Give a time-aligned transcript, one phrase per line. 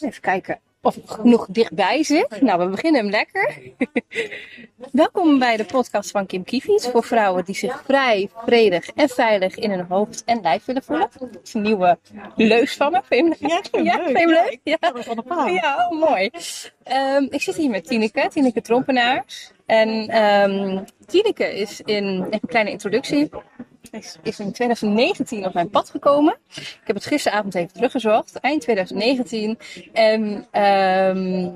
[0.00, 2.40] Even kijken of ik genoeg dichtbij zit.
[2.40, 3.58] Nou, we beginnen hem lekker.
[4.92, 9.56] Welkom bij de podcast van Kim Kiefiets voor vrouwen die zich vrij, vredig en veilig
[9.56, 11.08] in hun hoofd en lijf willen voelen.
[11.18, 11.98] Dat is een nieuwe
[12.36, 13.00] leus van me.
[13.04, 14.16] Vind je, Ja, vind ja, leuk.
[14.16, 15.88] vind Ja, ik Ja.
[15.90, 16.30] oh, mooi.
[16.82, 19.50] Ehm, ik zit hier met Tineke, Tineke Trompenaars.
[19.66, 23.28] En ehm Tineke is in, even een kleine introductie,
[23.90, 26.36] is, is in 2019 op mijn pad gekomen.
[26.54, 29.58] Ik heb het gisteravond even teruggezocht, eind 2019.
[29.92, 31.48] En ehm,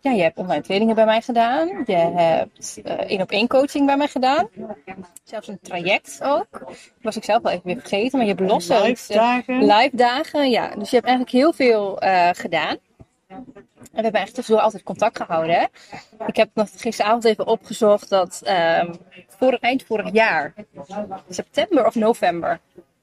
[0.00, 1.82] ja, je hebt online trainingen bij mij gedaan.
[1.86, 4.48] Je hebt eh, één op één coaching bij mij gedaan.
[5.24, 6.72] Zelfs een traject ook.
[7.02, 9.64] Was ik zelf wel even weer vergeten, maar je hebt losse Live dagen.
[9.64, 10.50] live dagen.
[10.50, 12.76] Ja, dus je hebt eigenlijk heel veel eh, gedaan.
[13.26, 13.44] En
[13.92, 15.54] we hebben echt tussendoor altijd contact gehouden.
[15.54, 15.64] Hè?
[16.26, 18.92] Ik heb nog gisteravond even opgezocht dat ehm
[19.28, 20.54] voor, eind vorig jaar,
[21.28, 22.60] september of november,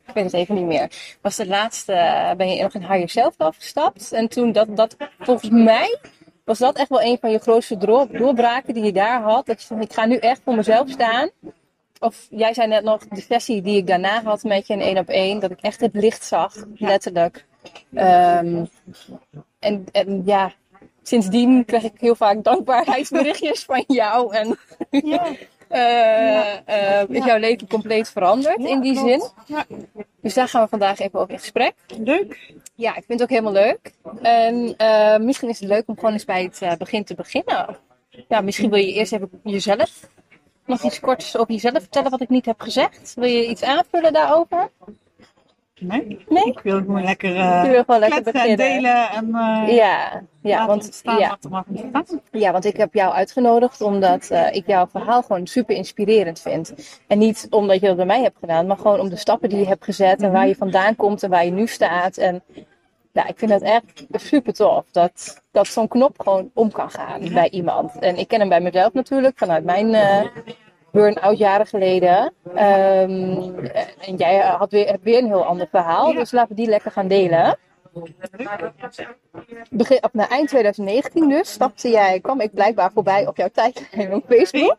[0.08, 3.10] ik weet het even niet meer, was de laatste, eh, ben je nog in Higher
[3.10, 4.12] Self afgestapt.
[4.12, 5.98] En toen dat, dat, volgens mij,
[6.44, 9.46] was dat echt wel een van je grootste door- doorbraken die je daar had.
[9.46, 11.30] Dat je van, ik ga nu echt voor mezelf staan.
[12.00, 14.98] Of jij zei net nog, de sessie die ik daarna had met je in één
[14.98, 17.46] op één, dat ik echt het licht zag, letterlijk.
[17.94, 18.66] Ehm,
[19.64, 20.54] en, en ja,
[21.04, 24.36] sindsdien krijg ik heel vaak dankbaarheidsberichtjes van jou.
[24.36, 24.58] En
[24.90, 25.26] Ja.
[25.68, 29.10] eh, eh, is jouw leven compleet veranderd Ja, in die klopt.
[29.10, 29.56] zin.
[29.56, 29.66] Ja.
[30.22, 31.74] Dus daar gaan we vandaag even over in gesprek.
[31.98, 32.54] Leuk.
[32.76, 33.94] Ja, ik vind het ook helemaal leuk.
[34.22, 37.78] En eh, misschien is het leuk om gewoon eens bij het begin te beginnen.
[38.28, 40.10] Ja, misschien wil je eerst even jezelf
[40.66, 43.14] nog iets korts over jezelf vertellen wat ik niet heb gezegd.
[43.16, 44.70] Wil je iets aanvullen daarover?
[45.84, 46.26] Nee.
[46.30, 46.44] Nee?
[46.46, 47.30] Ik wil gewoon lekker,
[47.66, 51.38] Je wil gewoon lekker en delen en eh Ja, ja, want, ontstaan ja,
[52.32, 56.74] ja, want ik heb jou uitgenodigd omdat eh, ik jouw verhaal gewoon super inspirerend vind.
[57.08, 59.60] En niet omdat je dat bij mij hebt gedaan, maar gewoon om de stappen die
[59.60, 62.18] je hebt gezet en waar je vandaan komt en waar je nu staat.
[62.18, 62.44] En
[63.12, 67.34] ja, ik vind het echt super tof dat, dat zo'n knop gewoon om kan gaan
[67.34, 68.00] bij iemand.
[68.00, 69.96] En ik ken hem bij mezelf natuurlijk vanuit mijn
[70.94, 72.34] burn-out jaren geleden.
[72.56, 73.52] Ehm,
[74.00, 76.92] en jij had weer, hebt weer een heel ander verhaal, dus laten we die lekker
[76.92, 77.58] gaan delen.
[79.70, 84.14] Begin, op, na eind 2019 dus stapte jij, kwam ik blijkbaar voorbij op jouw tijdlijn
[84.16, 84.78] op Facebook.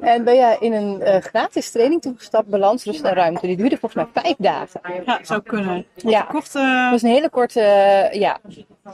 [0.00, 3.46] En ben jij in een eh, gratis training toegestapt, Balans, Rust en Ruimte.
[3.46, 4.80] Die duurde volgens mij vijf dagen.
[5.04, 5.86] Ja, zou kunnen.
[5.94, 8.38] Ja, Korte, dat was een hele korte, eh, ja.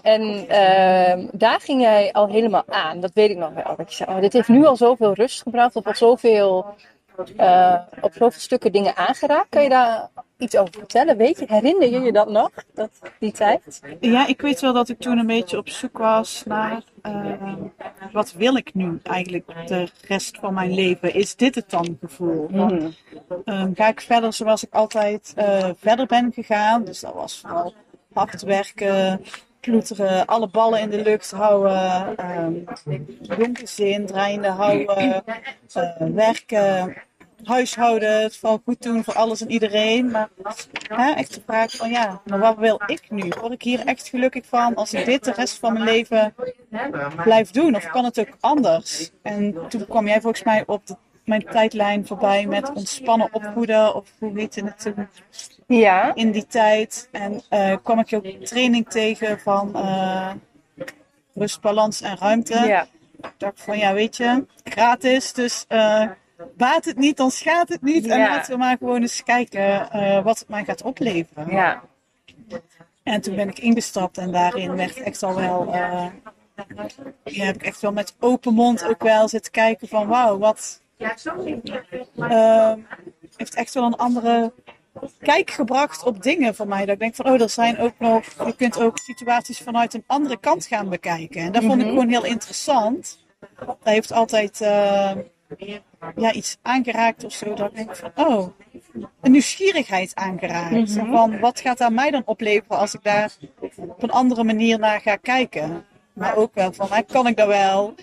[0.03, 3.00] En ehm, daar ging jij al helemaal aan.
[3.00, 3.75] Dat weet ik nog wel.
[3.77, 5.77] Dat je zei, oh, dit heeft nu al zoveel rust gebracht.
[5.77, 6.66] Of al zoveel,
[7.37, 9.49] eh, op zoveel stukken dingen aangeraakt.
[9.49, 10.09] Kan je daar
[10.39, 11.17] iets over vertellen?
[11.17, 12.51] Weet je, herinner je je dat nog?
[12.75, 13.81] Dat, die tijd?
[14.01, 17.53] ja, ik weet wel dat ik toen een beetje op zoek was naar eh,
[18.13, 21.15] wat wil ik nu eigenlijk de rest van mijn leven?
[21.15, 22.49] Is dit het dan gevoel?
[22.53, 22.95] Van,
[23.45, 26.85] Ehm, ga ik verder zoals ik altijd eh, verder ben gegaan.
[26.85, 27.75] Dus dat was vooral
[28.13, 29.25] hard werken,
[29.65, 32.53] ploeteren, alle ballen in de lucht houden, ehm
[33.39, 35.25] jong gezin draaiende houden,
[35.73, 36.95] eh, werken,
[37.45, 40.11] huishouden, het vooral goed doen voor alles en iedereen.
[40.11, 40.29] Maar
[40.89, 43.33] hè, echt de vraag van ja, maar wat wil ik nu?
[43.41, 46.35] Word ik hier echt gelukkig van als ik dit de rest van mijn leven
[47.23, 47.77] blijf doen?
[47.77, 49.11] Of kan het ook anders?
[49.23, 53.95] En toen kwam jij volgens mij op de, mijn tijdlijn voorbij met ontspannen opvoeden.
[53.95, 55.09] Of hoe heette het toen
[55.67, 56.15] Ja.
[56.15, 57.09] in die tijd?
[57.12, 60.31] En eh, kwam ik ook training tegen van eh,
[61.34, 62.59] rust, balans en ruimte.
[62.67, 62.87] Ja.
[63.23, 65.33] Ik dacht van ja, weet je, gratis.
[65.33, 66.07] Dus eh,
[66.57, 68.07] baat het niet, dan schaadt het niet.
[68.07, 71.51] En laten we maar gewoon eens kijken eh, wat het mij gaat opleveren.
[71.51, 71.83] Ja.
[73.03, 75.73] En toen ben ik ingestapt en daarin werd echt al wel.
[75.73, 76.07] eh,
[77.25, 80.81] ja, heb ik echt wel met open mond ook wel zitten kijken van wauw, wat.
[82.16, 82.78] Ehm,
[83.37, 84.53] heeft echt wel een andere
[85.19, 86.84] kijk gebracht op dingen voor mij.
[86.84, 88.25] Dat ik denk van oh, er zijn ook nog.
[88.47, 91.41] Je kunt ook situaties vanuit een andere kant gaan bekijken.
[91.41, 93.25] En dat vond ik gewoon heel interessant.
[93.66, 95.12] Dat heeft altijd eh,
[96.16, 97.54] ja, iets aangeraakt of zo.
[97.54, 98.49] Dat ik denk van oh,
[99.21, 100.93] een nieuwsgierigheid aangeraakt.
[100.93, 103.33] Van wat gaat daar mij dan opleveren als ik daar
[103.77, 105.84] op een andere manier naar ga kijken.
[106.13, 107.95] Maar ook wel van, kan ik dat wel?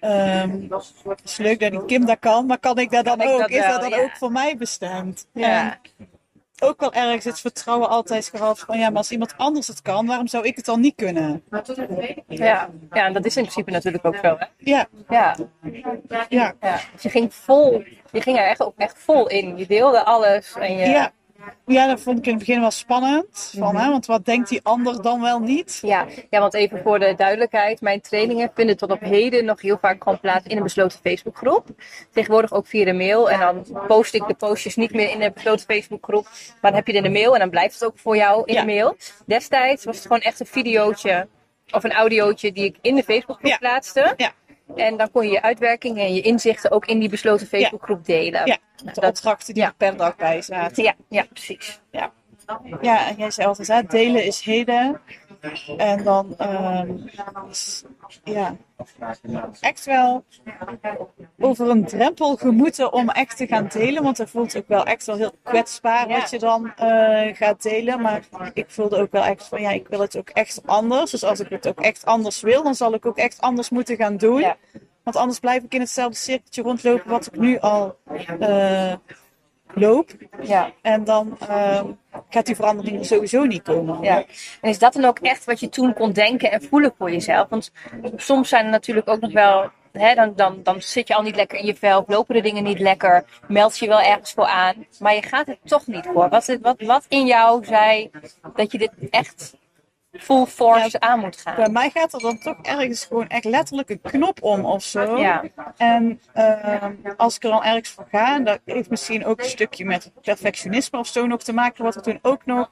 [0.00, 0.50] Ehm,
[1.08, 3.38] het is leuk dat die Kim dat kan, maar kan ik dat dan ook?
[3.38, 4.04] dat is wel, dat dan ja.
[4.04, 5.26] ook voor mij bestemd?
[5.32, 5.78] Ja.
[6.62, 10.06] Ook wel ergens het vertrouwen altijd gehad van, ja, maar als iemand anders het kan,
[10.06, 11.42] waarom zou ik het dan niet kunnen?
[12.26, 12.70] Ja.
[12.92, 14.36] ja, en dat is in principe natuurlijk ook zo.
[14.38, 14.46] Hè?
[14.56, 15.36] Ja, Ja.
[16.28, 17.82] ja, Ja, dus je ging vol,
[18.12, 19.56] je ging er echt ook echt vol in.
[19.56, 21.12] Je deelde alles en je, ja.
[21.66, 23.52] Ja, dat vond ik in het begin wel spannend.
[23.56, 25.78] Van, hè, want wat denkt die ander dan wel niet?
[25.82, 27.80] Ja, ja, want even voor de duidelijkheid.
[27.80, 31.66] Mijn trainingen vinden tot op heden nog heel vaak gewoon plaats in een besloten Facebookgroep.
[32.12, 33.30] Tegenwoordig ook via de mail.
[33.30, 36.24] En dan post ik de postjes niet meer in de besloten Facebookgroep.
[36.24, 38.42] Maar dan heb je het in de mail en dan blijft het ook voor jou
[38.44, 38.60] in Ja.
[38.60, 38.96] de mail.
[39.26, 41.28] Destijds was het gewoon echt een videootje
[41.70, 43.56] of een audiootje die ik in de Facebookgroep Ja.
[43.58, 44.14] plaatste.
[44.16, 44.32] Ja.
[44.76, 48.46] En dan kon je je uitwerkingen en je inzichten ook in die besloten Facebookgroep delen.
[48.46, 49.68] Ja, Nou, de dat, opdrachten die ja.
[49.68, 50.82] er per dag bij zaten.
[50.82, 51.80] ja, ja, precies.
[52.80, 55.00] Ja, en jij zei altijd, hè, delen is heden.
[55.76, 56.96] En dan ehm,
[58.24, 58.56] ja,
[59.60, 60.24] echt wel
[61.38, 64.02] over een drempel gemoeten om echt te gaan delen.
[64.02, 68.00] Want dat voelt ook wel echt wel heel kwetsbaar wat je dan eh, gaat delen.
[68.00, 68.22] Maar
[68.54, 71.10] ik voelde ook wel echt van, ja, ik wil het ook echt anders.
[71.10, 73.96] Dus als ik het ook echt anders wil, dan zal ik ook echt anders moeten
[73.96, 74.54] gaan doen.
[75.02, 77.96] Want anders blijf ik in hetzelfde cirkeltje rondlopen wat ik nu al
[78.38, 78.92] eh,
[79.74, 80.10] loop.
[80.42, 80.70] Ja.
[80.82, 81.86] En dan ehm,
[82.28, 84.02] gaat die verandering er sowieso niet komen.
[84.02, 84.24] Ja.
[84.60, 87.48] En is dat dan ook echt wat je toen kon denken en voelen voor jezelf?
[87.48, 87.72] Want
[88.16, 89.70] soms zijn er natuurlijk ook nog wel.
[89.92, 92.62] Hè, dan, dan, dan zit je al niet lekker in je vel, lopen de dingen
[92.62, 96.28] niet lekker, meld je wel ergens voor aan, maar je gaat er toch niet voor.
[96.28, 98.10] Wat, wat, wat in jou zei
[98.54, 99.54] dat je dit echt
[100.12, 101.72] full force aan moet Bij gaan?
[101.72, 105.16] mij gaat er dan toch ergens gewoon echt letterlijk een knop om of zo.
[105.16, 105.44] Ja.
[105.76, 109.44] En ehm, als ik er dan ergens voor ga, en dat heeft misschien ook een
[109.48, 112.70] stukje met perfectionisme of zo nog te maken, wat er toen ook nog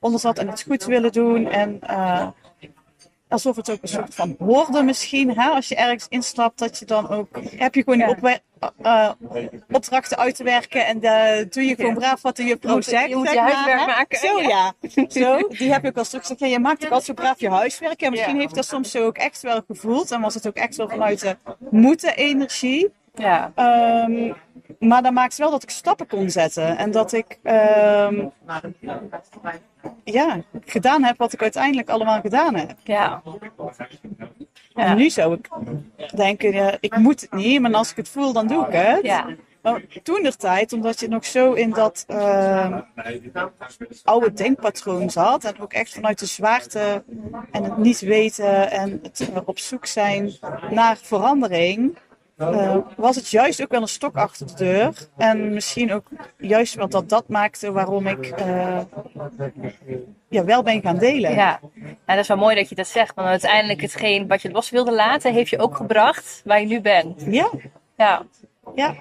[0.00, 1.50] onder zat en het goed willen doen.
[1.50, 2.28] En eh,
[3.28, 5.48] alsof het ook een soort van hoorde misschien, hè?
[5.48, 8.40] als je ergens instapt, dat je dan ook, heb je gewoon die opwe-
[8.82, 9.10] eh,
[9.70, 11.98] opdrachten uit te werken en daar doe je gewoon Ja.
[11.98, 13.08] braaf wat de juffrouw moet- zegt.
[13.08, 14.72] je moet je huiswerk maken, Zo ja.
[15.08, 16.40] Zo, die heb ik al terug gezegd.
[16.40, 18.00] Ja, je maakt ook altijd zo braaf je huiswerk.
[18.02, 18.40] En misschien Ja.
[18.40, 20.10] heeft dat soms zo ook echt wel gevoeld.
[20.10, 21.36] En was het ook echt wel vanuit de
[21.70, 22.92] moeten energie.
[23.16, 24.32] Ja, Ehm,
[24.78, 26.76] maar dat maakt wel dat ik stappen kon zetten.
[26.76, 28.26] En dat ik ehm,
[30.04, 32.76] ja, gedaan heb wat ik uiteindelijk allemaal gedaan heb.
[32.84, 33.22] ja,
[34.74, 34.86] Ja.
[34.90, 35.48] En nu zou ik
[36.16, 37.60] denken, ja, ik moet het niet.
[37.60, 39.04] Maar als ik het voel, dan doe ik het.
[39.04, 39.26] ja,
[40.02, 42.80] toen der tijd, omdat je nog zo in dat ehm,
[44.04, 45.44] oude denkpatroon zat.
[45.44, 47.04] En ook echt vanuit de zwaarte
[47.50, 50.32] en het niet weten en het eh, op zoek zijn
[50.70, 51.96] naar verandering.
[52.36, 55.08] Eh, was het juist ook wel een stok achter de deur.
[55.16, 58.80] En misschien ook juist wel dat dat maakte waarom ik eh,
[60.28, 61.34] ja, wel ben gaan delen.
[61.34, 61.60] ja.
[61.74, 64.70] Nou, dat is wel mooi dat je dat zegt, want uiteindelijk hetgeen wat je los
[64.70, 67.24] wilde laten, heeft je ook gebracht waar je nu bent.
[67.26, 67.50] Ja,
[67.96, 68.22] Ja.
[68.74, 68.94] Ja.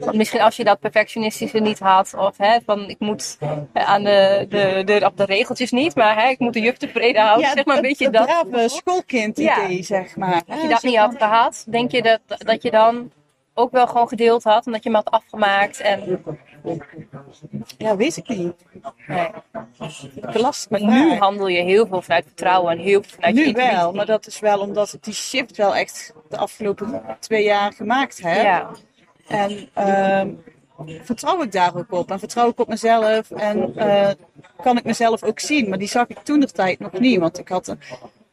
[0.00, 4.04] Want misschien als je dat perfectionistische niet had, of hè, van ik moet eh, aan
[4.04, 7.50] de, de, de, op de regeltjes niet, maar hè, ik moet de juf tevreden houden,
[7.50, 8.44] zeg maar een beetje dat.
[8.66, 9.82] schoolkind idee, Ja.
[9.82, 10.42] zeg maar.
[10.48, 13.10] Als je dat niet had gehad, denk je dat, dat je dan
[13.54, 16.22] ook wel gewoon gedeeld had, omdat je hem had afgemaakt en
[17.78, 18.52] Ja, weet ik niet.
[19.06, 19.30] nee.
[20.32, 23.46] Belast Maar nu handel je heel veel vanuit vertrouwen en heel veel vanuit je Nu
[23.46, 23.76] intuïtie.
[23.76, 27.72] wel, maar dat is wel omdat ik die shift wel echt de afgelopen twee jaar
[27.72, 28.42] gemaakt heb.
[28.42, 28.70] Ja,
[29.28, 30.28] En ehm,
[31.02, 32.10] vertrouw ik daar ook op.
[32.10, 33.30] En vertrouw ik op mezelf.
[33.30, 34.10] En eh,
[34.62, 35.68] kan ik mezelf ook zien.
[35.68, 37.18] Maar die zag ik toen de tijd nog niet.
[37.20, 37.78] Want ik had er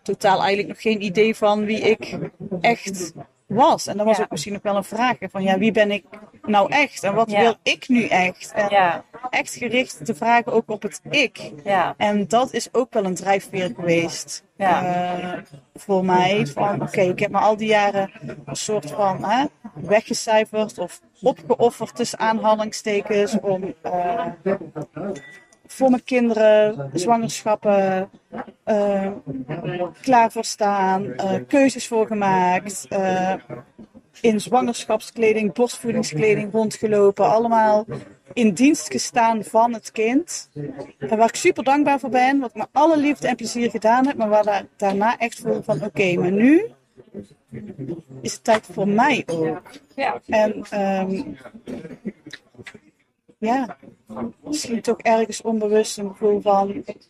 [0.01, 2.17] totaal eigenlijk nog geen idee van wie ik
[2.61, 3.13] echt
[3.49, 3.87] was.
[3.87, 4.23] En dat was Ja.
[4.23, 5.15] ook misschien ook wel een vraag.
[5.31, 6.05] Van ja, wie ben ik
[6.41, 7.03] nou echt?
[7.03, 7.39] En wat Ja.
[7.39, 8.51] wil ik nu echt?
[8.51, 11.51] En ja, echt gericht te vragen ook op het ik.
[11.63, 14.83] ja, En dat is ook wel een drijfveer geweest Ja.
[14.85, 15.41] eh,
[15.73, 16.45] voor mij.
[16.47, 18.11] Van oké, ik heb me al die jaren
[18.45, 24.25] een soort van hè, weggecijferd of opgeofferd tussen aanhalingstekens om eh,
[25.71, 28.09] voor mijn kinderen, zwangerschappen,
[28.63, 29.11] eh,
[30.01, 32.85] klaar voor staan, eh, keuzes voor gemaakt.
[32.89, 33.33] eh,
[34.21, 37.25] in zwangerschapskleding, borstvoedingskleding rondgelopen.
[37.29, 37.85] Allemaal
[38.33, 40.49] in dienst gestaan van het kind.
[40.99, 42.39] En waar ik super dankbaar voor ben.
[42.39, 44.15] Wat ik met alle liefde en plezier gedaan heb.
[44.17, 46.71] Maar waar daar, daarna echt voel van oké, maar nu
[48.21, 49.61] is het tijd voor mij ook.
[49.95, 51.21] ja, En ehm,
[53.39, 53.77] ja,
[54.43, 57.09] misschien toch ergens onbewust een gevoel van het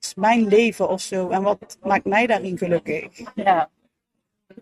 [0.00, 1.28] is mijn leven of zo.
[1.28, 3.20] En wat maakt mij daarin gelukkig?
[3.34, 3.68] ja,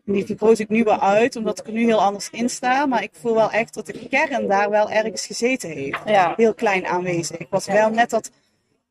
[0.05, 2.87] Die vergroot ik nu wel uit, omdat ik er nu heel anders in sta.
[2.87, 6.01] Maar ik voel wel echt dat de kern daar wel ergens gezeten heeft.
[6.07, 6.33] ja.
[6.37, 7.47] Heel klein aanwezig.
[7.51, 8.31] Wat wel net dat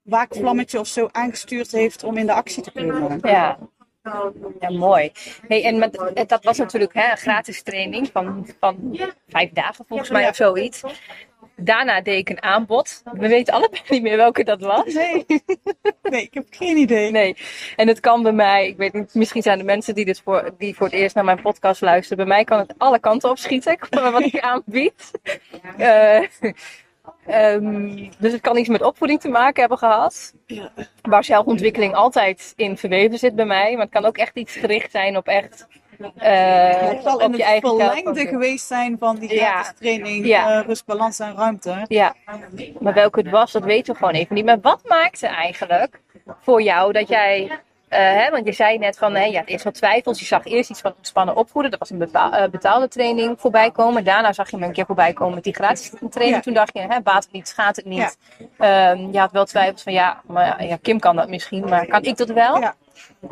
[0.02, 3.20] waakvlammetje of zo aangestuurd heeft om in de actie te komen.
[3.22, 3.58] Ja.
[4.60, 5.12] Ja, mooi.
[5.48, 10.10] Hey, en met, dat was natuurlijk hè, een gratis training van, van vijf dagen volgens
[10.10, 10.82] mij of zoiets.
[11.62, 13.02] Daarna deed ik een aanbod.
[13.14, 14.94] We weten allebei niet meer welke dat was.
[14.94, 15.26] Nee.
[16.12, 17.12] nee, ik heb geen idee.
[17.12, 17.38] Nee.
[17.76, 20.54] En het kan bij mij, ik weet niet, misschien zijn er mensen die, dit voor,
[20.58, 22.18] die voor het eerst naar mijn podcast luisteren.
[22.18, 25.12] Bij mij kan het alle kanten op schieten wat ik aanbied.
[25.78, 26.24] Eh,
[27.28, 30.34] Ehm, dus het kan iets met opvoeding te maken hebben gehad.
[30.46, 30.72] Ja.
[31.02, 33.72] Waar zelfontwikkeling altijd in verweven zit bij mij.
[33.72, 35.68] Maar het kan ook echt iets gericht zijn op echt
[36.18, 39.50] eh, Het zal op in je het eigen verlengde geweest zijn van die Ja.
[39.62, 40.60] gratis training, Ja.
[40.60, 41.86] eh, rust, balans en ruimte.
[41.88, 42.14] Ja,
[42.80, 44.46] maar welke het was, dat weten we gewoon even niet.
[44.46, 46.00] Maar wat maakte eigenlijk
[46.42, 47.52] voor jou dat jij...
[47.88, 50.20] eh, hè, want je zei net van, hè, je had eerst wat twijfels.
[50.20, 51.72] Je zag eerst iets van ontspannen opvoeden.
[51.72, 54.04] Dat was een eh, betaalde training voorbij komen.
[54.04, 56.36] Daarna zag je me een keer voorbij komen met die gratis training.
[56.36, 56.42] Ja.
[56.42, 58.18] Toen dacht je, hè, baat het niet, schaadt het niet.
[58.58, 62.04] Ehm, je had wel twijfels van, ja, maar ja, Kim kan dat misschien, maar kan
[62.04, 62.60] ik dat wel?
[62.60, 62.76] Ja.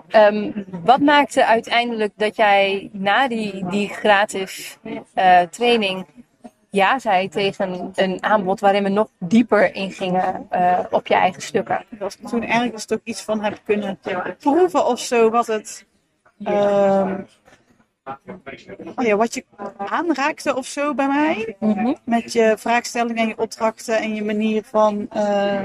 [0.08, 0.52] Ehm,
[0.84, 4.78] wat maakte uiteindelijk dat jij na die, die gratis
[5.14, 6.06] eh, training
[6.76, 11.86] ja zei tegen een aanbod waarin we nog dieper ingingen eh op je eigen stukken?
[11.90, 14.00] Ik toen ergens toch iets van heb kunnen
[14.40, 15.86] proeven of zo, wat het.
[18.96, 19.46] oh ja, wat je
[19.78, 21.56] aanraakte of zo bij mij.
[21.60, 21.94] Mhm.
[22.04, 25.64] Met je vraagstellingen en je opdrachten en je manier van eh,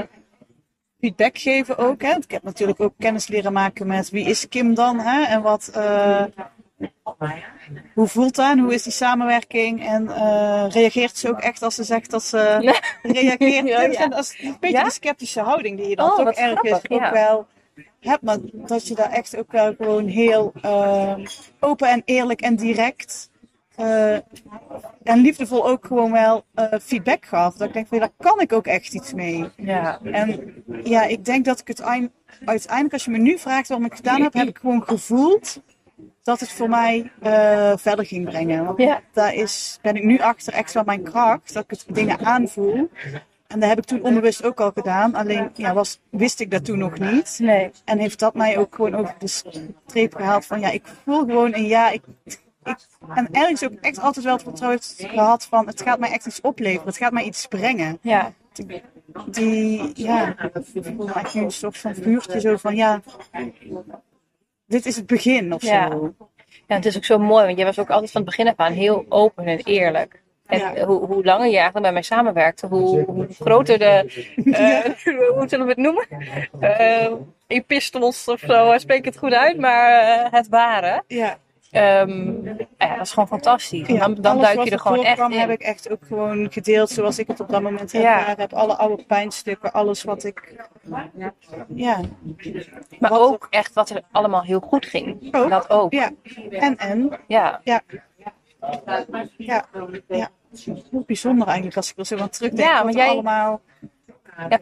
[1.00, 2.02] feedback geven ook.
[2.02, 2.14] Hè?
[2.16, 5.24] Ik heb natuurlijk ook kennis leren maken met wie is Kim dan hè?
[5.24, 5.70] en wat.
[7.94, 9.86] Hoe voelt dat en hoe is die samenwerking?
[9.86, 12.38] En eh, reageert ze ook echt als ze zegt dat ze
[13.02, 13.68] reageert?
[13.68, 13.92] Ja, ja.
[14.00, 17.10] En dat is een beetje de sceptische houding die je dan Oh, toch ergens ook
[17.10, 17.46] wel
[18.00, 18.22] hebt.
[18.22, 21.14] Maar dat je daar echt ook wel gewoon heel eh,
[21.60, 23.30] open en eerlijk en direct
[23.76, 24.14] eh,
[25.02, 26.44] en liefdevol ook gewoon wel
[26.82, 27.54] feedback gaf.
[27.54, 29.48] Dat ik denk van ja, daar kan ik ook echt iets mee.
[29.56, 30.00] Ja.
[30.02, 32.10] En ja, ik denk dat ik het eind-
[32.44, 35.62] uiteindelijk, als je me nu vraagt waarom ik het gedaan heb, heb ik gewoon gevoeld
[36.22, 38.64] dat het voor mij eh, verder ging brengen.
[38.64, 39.00] Want Ja.
[39.12, 42.90] daar is, ben ik nu achter echt wel mijn kracht, dat ik het dingen aanvoel.
[43.46, 45.14] En dat heb ik toen onbewust ook al gedaan.
[45.14, 47.38] Alleen ja, was, wist ik dat toen nog niet.
[47.42, 47.70] Nee.
[47.84, 49.26] En heeft dat mij ook gewoon over de
[49.86, 52.40] streep gehaald van ja, ik voel gewoon en ja, ik, ik
[53.14, 56.40] en ergens ook echt altijd wel het vertrouwen gehad van het gaat mij echt iets
[56.40, 57.98] opleveren, het gaat mij iets brengen.
[58.00, 58.32] Ja.
[59.26, 63.00] Die, ja, ik voelde echt een soort van vuurtje zo van ja,
[64.70, 65.90] dit is het begin of Ja.
[65.90, 66.14] zo.
[66.66, 68.54] ja, het is ook zo mooi, want jij was ook altijd van het begin af
[68.56, 70.22] aan heel open en eerlijk.
[70.46, 70.84] En Ja.
[70.84, 73.84] hoe, hoe langer je eigenlijk bij mij samenwerkte, hoe, hoe groter de,
[74.52, 74.84] eh,
[75.36, 76.06] hoe zullen we het noemen?
[76.60, 77.12] Eh
[77.46, 81.04] epistels of zo, spreek het goed uit, maar eh, het waren.
[81.06, 81.38] Ja,
[81.70, 82.44] Ehm,
[82.78, 83.86] ja, dat is gewoon fantastisch.
[83.86, 83.98] ja.
[83.98, 85.30] dan dan duik je er gewoon echt in.
[85.38, 88.34] heb ik echt ook gewoon gedeeld zoals ik het op dat moment Ja.
[88.36, 88.52] heb.
[88.52, 90.54] Alle oude pijnstukken, alles wat ik,
[91.74, 92.00] ja,
[92.98, 95.34] Maar wat- ook echt wat er allemaal heel goed ging.
[95.36, 95.92] Ook, Dat ook.
[95.92, 96.10] ja.
[96.50, 97.60] En, en, Ja.
[97.64, 97.80] Ja.
[98.16, 99.64] Ja.
[100.08, 100.28] ja.
[100.90, 102.68] Heel bijzonder eigenlijk als ik er zo aan terugdenk.
[102.68, 103.60] Ja, maar jij- allemaal
[104.48, 104.58] Ja,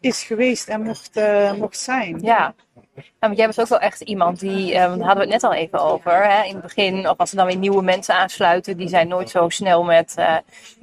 [0.00, 2.18] is geweest en mocht, eh, mocht zijn.
[2.22, 2.54] Ja.
[2.96, 5.42] Ja, want jij was ook wel echt iemand die, eh, want daar hadden we het
[5.42, 8.14] net al even over, hè, in het begin, of als er dan weer nieuwe mensen
[8.14, 10.36] aansluiten, die zijn nooit zo snel met, eh,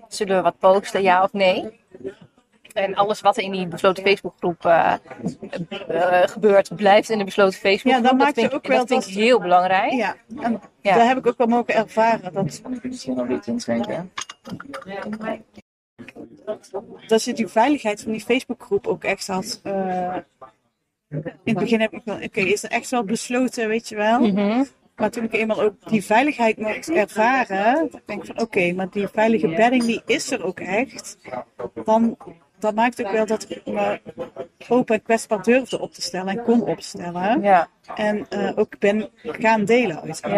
[0.08, 1.82] zullen we wat posten, ja of nee?
[2.74, 4.94] En alles wat er in die besloten Facebookgroep eh,
[5.88, 7.92] eh, gebeurt, blijft in de besloten Facebookgroep.
[7.94, 9.92] Ja, dat dat maakt vind, ook ik- wel dat vind dat- ik heel belangrijk.
[9.92, 10.96] Ja, en Ja.
[10.96, 12.34] daar heb ik ook wel mogen ervaren.
[12.34, 14.12] Dat, Misschien nog iets inschenken.
[17.08, 19.60] dat je die veiligheid van die Facebookgroep ook echt had.
[19.64, 20.16] eh,
[21.22, 24.20] in het begin heb ik wel, oké, is er echt wel besloten, weet je wel.
[24.20, 24.64] Mhm.
[24.96, 29.08] Maar toen ik eenmaal ook die veiligheid mocht ervaren, denk ik van oké, maar die
[29.08, 31.18] veilige bedding die is er ook echt.
[31.86, 32.18] Dan
[32.60, 34.00] dat maakt ook wel dat ik me
[34.70, 37.42] open en kwetsbaar durfde op te stellen en kon opstellen.
[37.42, 40.34] Ja, En eh, ook ben gaan delen uiteindelijk.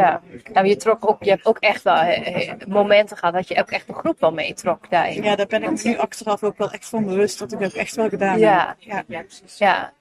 [0.46, 0.53] ja.
[0.53, 3.70] Nou, je, trok ook, je hebt ook echt wel eh, momenten gehad dat je ook
[3.72, 5.24] echt de groep wel meetrok daarin.
[5.24, 7.77] Ja, daar ben ik nu achteraf ook wel echt van bewust dat ik dat ook
[7.77, 8.75] echt wel gedaan Ja.
[8.79, 9.03] heb.
[9.08, 9.24] Ja.
[9.58, 9.94] Ja,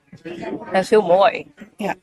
[0.72, 1.52] dat is heel mooi.
[1.76, 1.94] ja.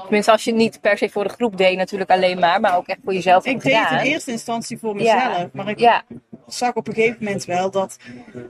[0.00, 2.76] Tenminste, als je het niet per se voor de groep deed, natuurlijk alleen maar, maar
[2.76, 4.04] ook echt voor jezelf Ik deed het gedaan.
[4.04, 5.50] in eerste instantie voor mezelf, Ja.
[5.52, 6.02] maar ik Ja,
[6.46, 7.98] zag op een gegeven moment wel dat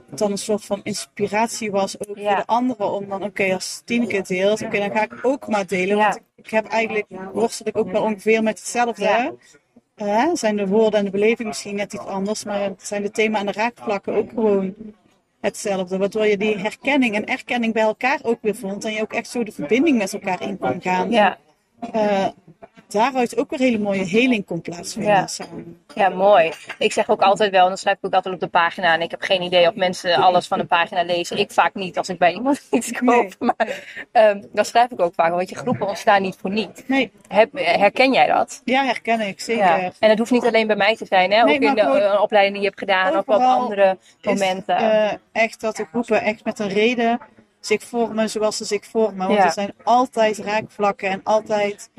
[0.09, 2.27] het dan een soort van inspiratie was ook Ja.
[2.27, 5.47] voor de anderen om dan, oké, als Tineke het deelt, oké, dan ga ik ook
[5.47, 5.97] maar delen.
[5.97, 9.35] Want ik, ik heb eigenlijk, worstel ik ook wel ongeveer met hetzelfde.
[10.33, 13.45] Zijn de woorden en de beleving misschien net iets anders, maar zijn de thema en
[13.45, 14.73] de raakvlakken ook gewoon
[15.41, 15.97] hetzelfde.
[15.97, 19.29] Waardoor je die herkenning en erkenning bij elkaar ook weer vond en je ook echt
[19.29, 21.11] zo de verbinding met elkaar in kon gaan.
[21.11, 21.37] ja,
[21.91, 22.27] Eh,
[22.87, 25.27] daaruit ook weer hele mooie heling kon plaatsvinden Ja.
[25.27, 25.81] samen.
[25.95, 26.51] ja, mooi.
[26.77, 28.93] Ik zeg ook altijd wel, en dan schrijf ik ook altijd op de pagina.
[28.93, 31.37] En ik heb geen idee of mensen alles van een pagina lezen.
[31.37, 33.05] Ik vaak niet als ik bij iemand iets koop.
[33.05, 33.29] Nee.
[33.39, 36.83] Maar ehm, dan schrijf ik ook vaak, want je groepen ontstaan niet voor niet.
[36.87, 38.61] Nee, Heb, herken jij dat?
[38.65, 39.63] ja, herken ik zeker.
[39.65, 39.91] Ja.
[39.99, 41.43] En het hoeft niet alleen bij mij te zijn, hè?
[41.43, 44.33] Nee, ook in de gewoon eh, opleiding die je hebt gedaan, of op andere is,
[44.33, 44.77] momenten.
[44.77, 47.19] eh, echt dat de groepen echt met een reden
[47.59, 49.27] zich vormen zoals ze zich vormen.
[49.27, 49.45] Want Ja.
[49.45, 51.89] er zijn altijd raakvlakken en altijd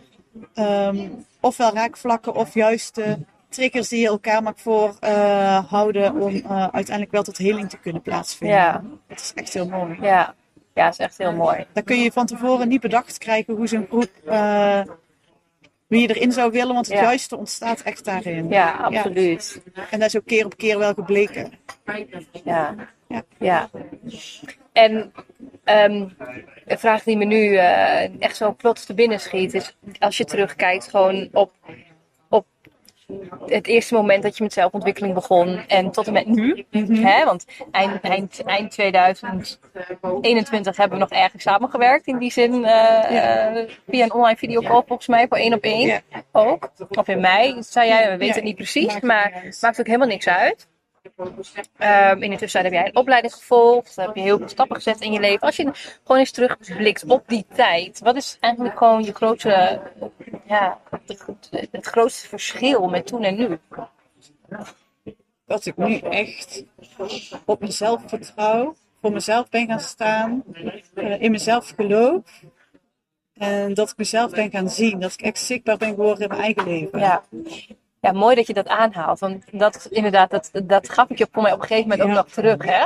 [0.55, 1.09] ehm,
[1.41, 3.17] ofwel raakvlakken of juist de
[3.49, 8.57] triggers die je elkaar mag voorhouden om eh, uiteindelijk wel tot heling te kunnen plaatsvinden.
[8.57, 9.99] Ja, Dat is echt heel mooi.
[10.01, 10.35] ja.
[10.75, 11.67] Ja, dat is echt heel mooi.
[11.73, 14.81] Dan kun je van tevoren niet bedacht krijgen hoe zo'n groep, eh,
[15.87, 17.03] wie je erin zou willen, want het Ja.
[17.03, 18.49] juiste ontstaat echt daarin.
[18.49, 19.63] Ja, absoluut.
[19.91, 21.53] En dat is ook keer op keer wel gebleken.
[22.45, 22.75] Ja.
[23.09, 23.23] Ja.
[23.39, 23.71] ja.
[24.79, 25.13] En
[25.65, 26.07] ehm,
[26.67, 30.25] een vraag die me nu eh, echt zo plots te binnen schiet is, als je
[30.25, 31.53] terugkijkt gewoon op,
[32.29, 32.47] op
[33.47, 36.67] het eerste moment dat je met zelfontwikkeling begon en tot en met nu.
[36.71, 37.25] Hè?
[37.25, 42.65] Want eind, eind, eind 2021 hebben we nog ergens samengewerkt in die zin.
[42.65, 46.01] eh, eh, via een online videocall volgens mij, voor één op één Ja.
[46.33, 46.71] ook.
[46.89, 50.29] Of in mei, zei jij, we weten het niet precies, maar maakt ook helemaal niks
[50.29, 50.67] uit.
[51.77, 55.01] Ehm, in de tussentijd heb jij een opleiding gevolgd, heb je heel veel stappen gezet
[55.01, 55.41] in je leven.
[55.41, 55.71] Als je
[56.03, 59.81] gewoon eens terugblikt op die tijd, wat is eigenlijk gewoon je grootste,
[60.47, 63.59] ja, het, het grootste verschil met toen en nu?
[65.47, 66.65] Dat ik nu echt
[67.45, 70.45] op mezelf vertrouw, voor mezelf ben gaan staan,
[70.95, 72.43] eh, in mezelf geloof.
[73.33, 76.41] En dat ik mezelf ben gaan zien, dat ik echt zichtbaar ben geworden in mijn
[76.41, 76.99] eigen leven.
[76.99, 77.23] Ja.
[78.01, 79.19] Ja, mooi dat je dat aanhaalt.
[79.19, 82.15] Want dat inderdaad, dat, dat gaf ik je voor mij op een gegeven moment ook
[82.15, 82.85] nog terug, hè?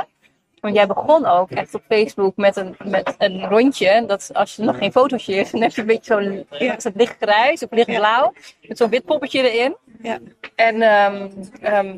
[0.59, 4.03] Want jij begon ook echt op Facebook met een, met een rondje.
[4.07, 6.77] Dat als je nog geen fotootje is, dan heb je een beetje zo'n Ja.
[6.93, 8.33] lichtgrijs of lichtblauw.
[8.61, 9.75] Met zo'n wit poppetje erin.
[10.01, 10.19] Ja.
[10.55, 11.29] En, ehm,
[11.61, 11.97] ehm,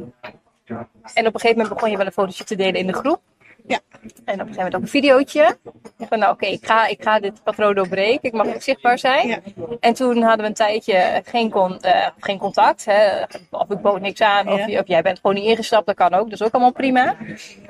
[1.14, 3.22] en op een gegeven moment begon je wel een fotootje te delen in de groep.
[3.68, 3.80] Ja.
[4.02, 5.58] En op een gegeven moment ook een videootje.
[5.98, 8.20] Ik van nou oké, ik, ga, ik ga dit patroon doorbreken.
[8.22, 9.28] Ik mag ook zichtbaar zijn.
[9.28, 9.40] Ja.
[9.80, 12.86] En toen hadden we een tijdje geen, con, eh, geen contact.
[12.86, 13.24] Hè.
[13.50, 16.30] Of ik bood niks aan, of, of jij bent gewoon niet ingestapt, dat kan ook.
[16.30, 17.16] Dat is ook allemaal prima.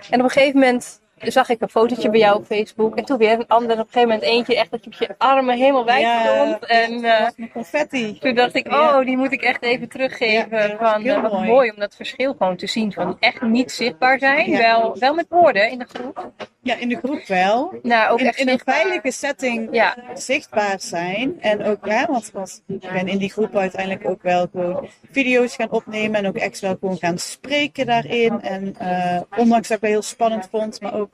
[0.10, 2.96] En op een gegeven moment zag ik een fotootje bij jou op Facebook.
[2.96, 3.72] En toen weer een ander.
[3.72, 6.22] En op een gegeven moment eentje echt dat je op je armen helemaal wijd Ja.
[6.24, 6.66] stond.
[6.66, 8.20] En eh, confetti.
[8.20, 10.58] toen dacht ik, oh, die moet ik echt even teruggeven.
[10.58, 11.48] Ja, van, eh, wat mooi.
[11.48, 11.70] mooi.
[11.70, 12.94] om dat verschil gewoon te zien.
[12.94, 14.50] Van echt niet zichtbaar zijn.
[14.50, 14.58] Ja.
[14.58, 16.32] Wel, wel met woorden in de groep.
[16.62, 17.74] Ja, in de groep wel.
[17.82, 21.42] Nou, ook In, echt in een veilige setting zichtbaar zijn.
[21.42, 25.56] En ook, ja, want, want ik ben in die groep uiteindelijk ook wel gewoon video's
[25.56, 26.16] gaan opnemen.
[26.16, 28.42] En ook echt wel gewoon gaan spreken daarin.
[28.42, 31.05] En eh, ondanks dat ik het heel spannend vond, maar ook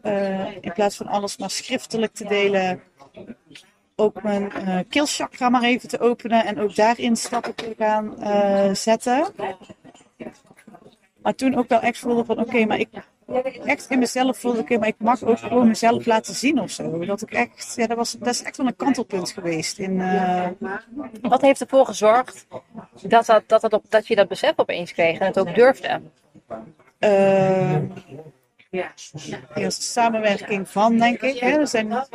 [0.00, 2.82] eh, in plaats van alles maar schriftelijk te delen.
[3.96, 8.74] Ook mijn eh keelchakra maar even te openen en ook daarin stappen te gaan eh,
[8.74, 9.26] zetten.
[11.22, 12.88] Maar toen ook wel echt voelde van oké, maar ik
[13.64, 17.04] echt in mezelf voelde, oké, maar ik mag ook gewoon mezelf laten zien of zo.
[17.04, 19.78] Dat ik echt, ja, dat, was, dat is echt wel een kantelpunt geweest.
[19.78, 20.02] In,
[21.20, 22.46] wat heeft ervoor gezorgd
[23.02, 26.00] dat, dat, dat, dat, op, dat je dat besef opeens kreeg en het ook durfde?
[28.70, 31.38] Ja, samenwerking van, denk ik.
[31.38, 31.48] Hè.
[31.48, 32.06] Er zijn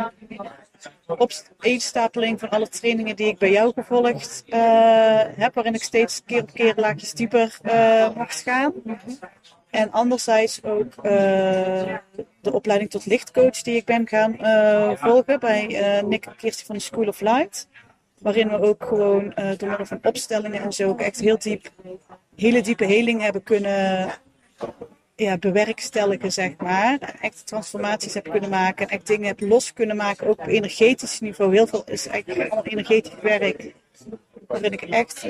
[1.07, 6.41] opeenstapeling van alle trainingen die ik bij jou gevolgd eh, heb, waarin ik steeds keer
[6.41, 8.73] op keer laagjes dieper eh, mocht gaan.
[9.69, 11.97] En anderzijds ook eh,
[12.41, 14.37] de opleiding tot lichtcoach die ik ben gaan
[14.97, 17.67] volgen bij Nick en Kirsti van de School of Light.
[18.19, 21.69] Waarin we ook gewoon door middel van opstellingen en zo ook echt heel diep,
[22.35, 24.11] hele diepe heling hebben kunnen
[25.15, 27.17] ja, bewerkstelligen, zeg maar.
[27.21, 31.19] Echt transformaties heb kunnen maken en echt dingen heb los kunnen maken, ook op energetisch
[31.19, 31.53] niveau.
[31.53, 33.73] Heel veel is eigenlijk allemaal energetisch werk.
[34.47, 35.21] Waarin ik echt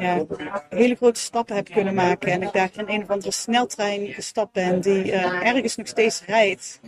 [0.00, 0.24] ja,
[0.68, 2.32] hele grote stappen heb kunnen maken.
[2.32, 6.24] En ik daar in een of andere sneltrein gestapt ben die eh, ergens nog steeds
[6.24, 6.80] rijdt.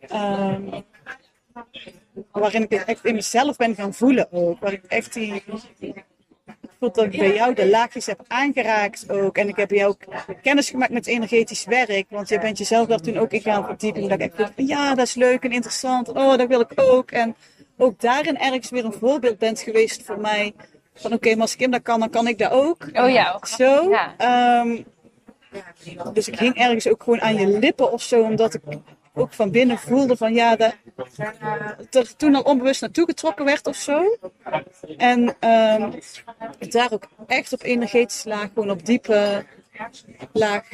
[0.00, 0.80] Ehm,
[2.30, 4.60] waarin ik echt in mezelf ben gaan voelen ook.
[4.60, 5.42] Waar ik echt die,
[6.80, 9.36] voel dat ik bij jou de laagjes heb aangeraakt ook.
[9.36, 10.04] En ik heb bij jou ook
[10.42, 12.06] kennis gemaakt met energetisch werk.
[12.08, 14.02] Want je bent jezelf daar toen ook in gaan verdiepen.
[14.02, 16.08] Dat ik echt dacht van, ja, dat is leuk en interessant.
[16.08, 17.10] Oh, dat wil ik ook.
[17.10, 17.36] En
[17.76, 20.54] ook daarin ergens weer een voorbeeld bent geweest voor mij.
[20.94, 22.88] Van oké, maar als Kim dat kan, dan kan ik dat ook.
[22.92, 23.90] Oh ja, Zo.
[23.90, 24.14] Ja.
[24.16, 24.82] Ehm,
[26.12, 28.22] dus ik hing ergens ook gewoon aan je lippen of zo.
[28.22, 28.60] Omdat ik
[29.20, 30.74] ook van binnen voelde van ja, dat
[31.90, 34.18] er toen al onbewust naartoe getrokken werd of zo.
[34.96, 35.90] En ehm,
[36.58, 39.44] daar ook echt op energetische laag, gewoon op diepe
[40.32, 40.72] laag,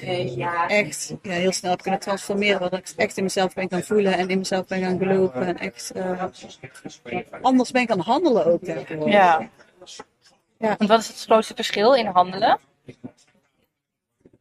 [0.68, 2.60] echt ja, heel snel heb kunnen transformeren.
[2.60, 5.46] Dat ik echt in mezelf ben gaan voelen en in mezelf ben gaan geloven.
[5.46, 6.24] En echt eh,
[7.40, 8.64] anders ben gaan handelen ook.
[9.06, 9.48] Ja.
[10.58, 10.74] Ja.
[10.78, 12.58] Want wat is het grootste verschil in handelen?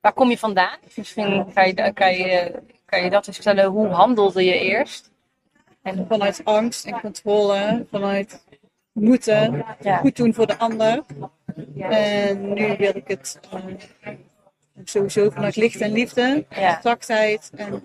[0.01, 0.77] Waar kom je vandaan?
[0.95, 3.65] Misschien kan je, kan je, kan je dat eens vertellen.
[3.65, 5.11] Hoe handelde je eerst?
[5.81, 8.43] En vanuit angst en controle, vanuit
[8.91, 9.97] moeten, Ja.
[9.97, 11.03] goed doen voor de ander.
[11.79, 14.13] En nu wil ik het eh,
[14.83, 16.79] sowieso vanuit licht en liefde, Ja.
[16.83, 17.81] zachtheid en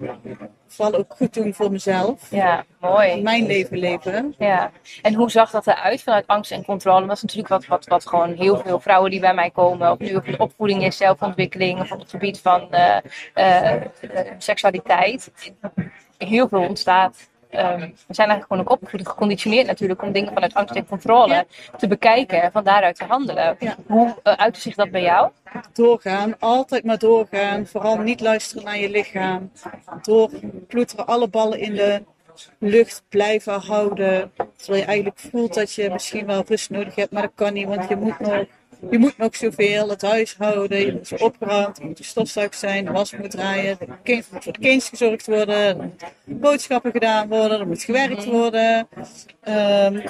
[0.66, 2.30] vooral ook goed doen voor mezelf.
[2.30, 3.22] Ja, mooi.
[3.22, 4.34] Mijn leven leven.
[4.38, 4.70] Ja,
[5.02, 7.06] en hoe zag dat eruit vanuit angst en controle?
[7.06, 9.98] Dat is natuurlijk wat, wat, wat gewoon heel veel vrouwen die bij mij komen, of
[9.98, 12.96] nu op opvoeding is, zelfontwikkeling, of op het gebied van eh,
[13.34, 13.82] eh,
[14.38, 15.32] seksualiteit,
[16.18, 17.29] heel veel ontstaat.
[17.50, 21.46] Ehm, we zijn eigenlijk gewoon ook opgevoed, geconditioneerd natuurlijk, om dingen vanuit angst en controle
[21.76, 23.56] te bekijken en van daaruit te handelen.
[23.86, 25.30] Hoe uh, uitte zich dat bij jou?
[25.72, 27.66] Doorgaan, altijd maar doorgaan.
[27.66, 29.50] Vooral niet luisteren naar je lichaam.
[30.02, 32.02] Doorploeteren, alle ballen in de
[32.58, 34.32] lucht blijven houden.
[34.56, 37.66] Terwijl je eigenlijk voelt dat je misschien wel rust nodig hebt, maar dat kan niet,
[37.66, 38.44] want je moet nog,
[38.90, 39.88] je moet nog zoveel.
[39.88, 44.26] Het huishouden, je moet opgeruimd, er moet de stofzuig zijn, de was moet draaien, kind,
[44.32, 48.88] moet voor de kindjes gezorgd worden, er moeten boodschappen gedaan worden, er moet gewerkt worden.
[49.40, 50.00] Ehm,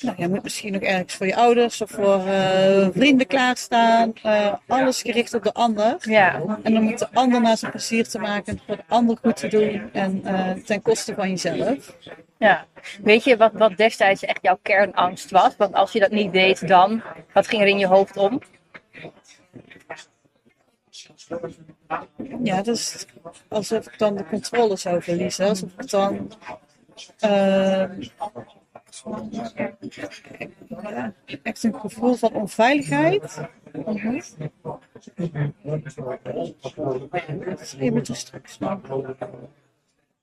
[0.00, 4.12] nou, je moet misschien ook ergens voor je ouders of voor eh, vrienden klaarstaan.
[4.22, 5.96] Eh, alles gericht op de ander.
[6.00, 9.36] Ja, En dan moet de ander naar zijn plezier te maken, voor de ander goed
[9.36, 11.96] te doen en eh, ten koste van jezelf.
[12.42, 12.66] Ja.
[13.02, 15.56] Weet je wat, wat destijds echt jouw kernangst was?
[15.56, 17.02] Want als je dat niet deed, dan,
[17.32, 18.40] wat ging er in je hoofd om?
[22.42, 23.06] Ja, dat is
[23.48, 25.48] alsof ik dan de controle zou verliezen.
[25.48, 26.32] Alsof ik dan.
[27.18, 27.82] eh,
[31.42, 33.40] echt een gevoel van onveiligheid.
[38.14, 38.58] Straks.
[38.58, 38.80] maar-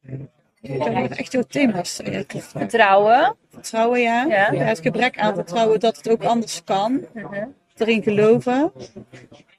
[0.01, 0.29] Ik
[0.61, 1.99] heb echt jouw thema's.
[2.37, 3.35] Vertrouwen.
[3.49, 4.25] Vertrouwen, ja.
[4.25, 4.51] Ja.
[4.51, 4.63] ja.
[4.63, 7.05] Het gebrek aan vertrouwen dat het ook anders kan.
[7.77, 8.71] Erin geloven.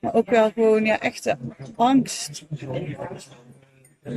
[0.01, 1.37] Maar ook wel gewoon ja, echte
[1.77, 2.47] angst.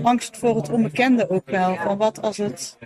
[0.03, 1.75] Angst voor het onbekende ook wel.
[1.75, 2.77] Van wat als het.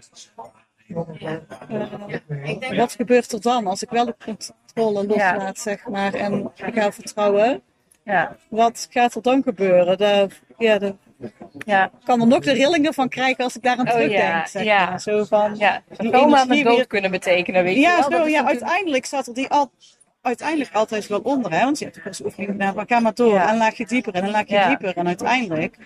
[0.90, 6.74] eh, wat gebeurt er dan als ik wel de controle loslaat, zeg maar, en ik
[6.74, 7.62] ga vertrouwen?
[8.04, 9.98] Ja, Wat gaat er dan gebeuren?
[9.98, 10.96] De, ja, de,
[11.66, 14.22] ja, ik kan er nog de rillingen van krijgen als ik daar aan Oh, terugdenk.
[14.22, 14.90] ja, zeg ja.
[14.90, 15.02] maar.
[15.02, 15.82] Zo van, ja.
[16.12, 18.20] Coma met dood weer- kunnen betekenen, weet je Ja, wel.
[18.20, 19.72] zo, ja uiteindelijk staat er die al,
[20.28, 21.52] uiteindelijk altijd wel onder.
[21.52, 21.64] Hè?
[21.64, 23.34] Want je hebt ook oefening naar, maar ga maar door.
[23.34, 23.50] Ja.
[23.50, 24.68] En laag je dieper en dan laag je Ja.
[24.68, 24.98] dieper.
[24.98, 25.78] En uiteindelijk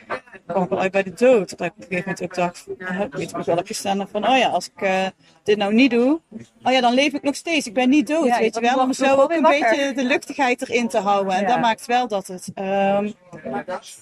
[0.48, 1.58] kwam ik wel uit bij de dood.
[1.58, 2.66] Dat ik op een gegeven moment ook dacht,
[3.12, 5.06] ik weet wel ik gestaan heb van, oh ja, als ik eh,
[5.44, 6.20] dit nou niet doe,
[6.64, 7.68] oh ja, dan leef ik nog steeds.
[7.68, 8.80] Ik ben niet dood, Ja, weet je wel.
[8.80, 9.70] Om zo ook wel een wakker.
[9.70, 11.34] beetje de luchtigheid erin te houden.
[11.34, 12.52] En dat maakt wel dat het...
[12.54, 13.12] ehm,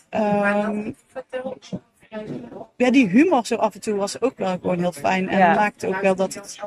[0.09, 0.91] ehm,
[2.77, 5.29] ja, die humor zo af en toe was ook wel gewoon heel fijn.
[5.29, 6.59] En maakte ook wel dat het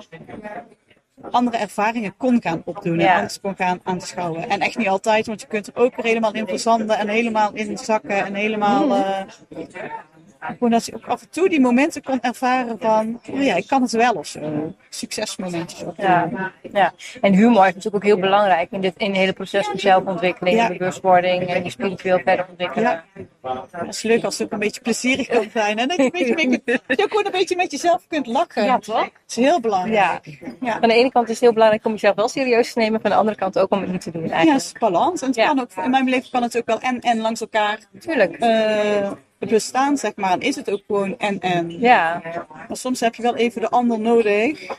[1.33, 4.49] andere ervaringen kon gaan opdoen en anders kon gaan aanschouwen.
[4.49, 7.51] En echt niet altijd, want je kunt er ook weer helemaal in verzanden en helemaal
[7.53, 8.87] in zakken en helemaal...
[8.87, 9.27] Mhm.
[10.47, 13.67] gewoon dat je ook af en toe die momenten kon ervaren van, oh ja, ik
[13.67, 14.75] kan het wel of zo.
[14.89, 16.07] Succesmomentjes opdoen.
[16.07, 16.93] Ja, ja.
[17.21, 20.57] En humor is natuurlijk ook heel belangrijk in dit in het hele proces van zelfontwikkeling,
[20.57, 20.69] Ja.
[20.69, 23.03] bewustwording en je spiritueel verder ontwikkelen.
[23.13, 23.25] Ja.
[23.71, 25.79] Het is leuk als het ook een beetje plezierig kan zijn.
[25.79, 28.65] En dat je, een beetje dat je ook gewoon een beetje met jezelf kunt lachen.
[28.65, 28.97] Ja, toch?
[29.03, 29.95] Dat is heel belangrijk.
[29.95, 30.21] Ja.
[30.61, 30.79] Ja.
[30.79, 33.11] Van de ene kant is het heel belangrijk om jezelf wel serieus te nemen, van
[33.11, 34.65] de andere kant ook om het niet te doen Ja, eigenlijk.
[34.65, 35.21] het is balans.
[35.21, 35.47] En het Ja.
[35.47, 38.33] kan ook, in mijn leven kan het ook wel en en langs elkaar Tuurlijk.
[38.37, 39.11] eh,
[39.49, 40.31] bestaan, zeg maar.
[40.33, 41.81] En is het ook gewoon en en.
[41.81, 42.21] Ja,
[42.69, 44.77] Maar soms heb je wel even de ander nodig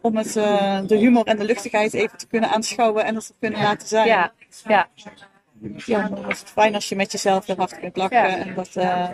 [0.00, 3.34] om het, eh, de humor en de luchtigheid even te kunnen aanschouwen en dat te
[3.40, 4.06] kunnen laten zijn.
[4.06, 4.32] ja,
[4.68, 4.88] ja,
[5.86, 8.36] Ja, dan is het fijn als je met jezelf heel hard kunt lachen Ja.
[8.36, 9.08] en dat eh,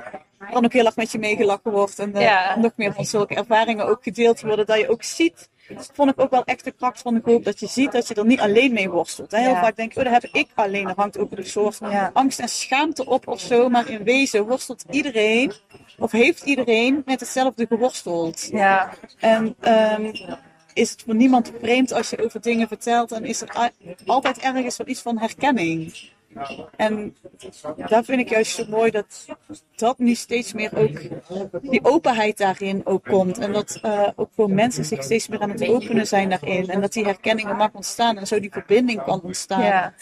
[0.53, 2.59] dan ook heel erg met je meegelachen wordt en Ja.
[2.59, 5.49] nog meer van zulke ervaringen ook gedeeld worden, dat je ook ziet.
[5.75, 8.09] Dat vond ik ook wel echt de kracht van de groep, dat je ziet dat
[8.09, 9.31] je er niet alleen mee worstelt.
[9.31, 9.39] hè.
[9.39, 9.61] Heel Ja.
[9.61, 10.89] vaak denk ik, oh, dat heb ik alleen.
[10.89, 12.11] Er hangt ook een soort Ja.
[12.13, 15.53] angst en schaamte op of zo, maar in wezen worstelt iedereen,
[15.99, 18.49] of heeft iedereen met hetzelfde geworsteld.
[18.53, 20.13] ja, En ehm,
[20.75, 23.71] is het voor niemand vreemd als je over dingen vertelt en is er
[24.07, 25.95] altijd ergens wel iets van herkenning.
[26.77, 27.17] En
[27.89, 29.27] daar vind ik juist zo mooi dat
[29.77, 31.01] dat nu steeds meer ook,
[31.63, 33.39] die openheid daarin ook komt.
[33.39, 36.69] En dat eh, ook voor mensen zich steeds meer aan het openen zijn daarin.
[36.69, 39.63] En dat die herkenning er mag ontstaan en zo die verbinding kan ontstaan.
[39.63, 39.95] ja.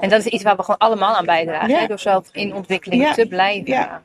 [0.00, 1.86] En dat is iets waar we gewoon allemaal aan bijdragen, Ja.
[1.86, 3.12] door zelf in ontwikkeling Ja.
[3.12, 3.66] te blijven.
[3.72, 4.02] Ja.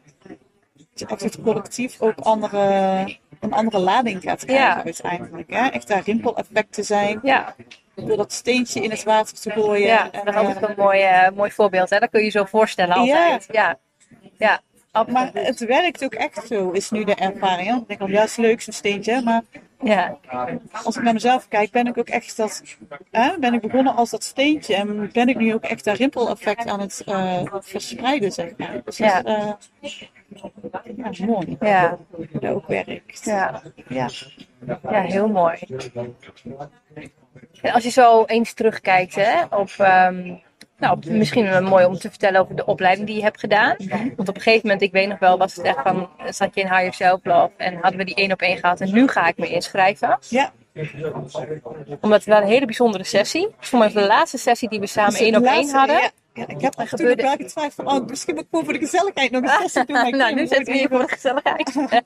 [1.08, 2.60] Echt het collectief ook andere,
[3.40, 5.50] een andere lading gaat krijgen uiteindelijk.
[5.50, 5.68] Hè?
[5.68, 7.20] Echt daar rimpeleffect te zijn.
[7.24, 7.56] Ja,
[7.96, 9.88] Door dat steentje in het water te gooien.
[9.88, 10.12] ja.
[10.12, 11.90] En, dat is altijd eh, een mooi, eh, mooi voorbeeld.
[11.90, 12.00] Hè?
[12.00, 13.48] Dat kun je je zo voorstellen altijd.
[13.52, 13.80] Ja,
[14.38, 14.62] ja.
[15.08, 17.68] maar het werkt ook echt zo, is nu de ervaring.
[17.70, 17.76] hè.
[17.76, 19.22] Ik denk ja, is leuk zo'n steentje.
[19.22, 19.42] Maar
[19.82, 20.18] ja.
[20.84, 22.64] als ik naar mezelf kijk, ben ik ook echt dat.
[23.12, 24.76] Hè, ben ik begonnen als dat steentje.
[24.76, 28.82] En ben ik nu ook echt dat rimpeleffect aan het eh, verspreiden, zeg maar.
[28.86, 29.22] Dus Ja.
[29.22, 30.10] dat is
[31.18, 31.58] ja, mooi.
[31.60, 31.98] ja.
[32.32, 33.22] Dat ook werkt.
[33.24, 33.62] ja.
[33.88, 34.10] Ja.
[34.90, 35.58] Ja, heel mooi.
[37.62, 40.34] En als je zo eens terugkijkt hè, op, ehm,
[40.78, 43.76] nou, misschien wel mooi om te vertellen over de opleiding die je hebt gedaan.
[44.16, 46.62] Want op een gegeven moment, ik weet nog wel, was het echt van, zat je
[46.62, 49.28] in Higher Self Love en hadden we die één op één gehad en nu ga
[49.28, 50.18] ik me inschrijven.
[50.30, 50.52] Ja,
[52.02, 53.48] Omdat het wel een hele bijzondere sessie.
[53.60, 55.96] Voor mij was de laatste sessie die we samen dus één op één hadden.
[55.96, 58.64] Ja, ja, ik heb er toen gebeurde- ook wel getwijfeld van, oh, misschien moet ik
[58.64, 60.18] voor de gezelligheid nog een sessie doen.
[60.18, 61.76] nou, nu dat zitten we hier voor de gezelligheid.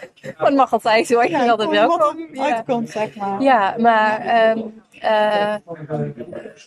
[0.46, 2.28] het mag altijd hoor, je Ja, altijd welkom.
[2.32, 2.54] Ja.
[2.54, 3.42] uitkomt, zeg maar.
[3.42, 4.58] Ja, maar ehm
[5.00, 5.54] eh,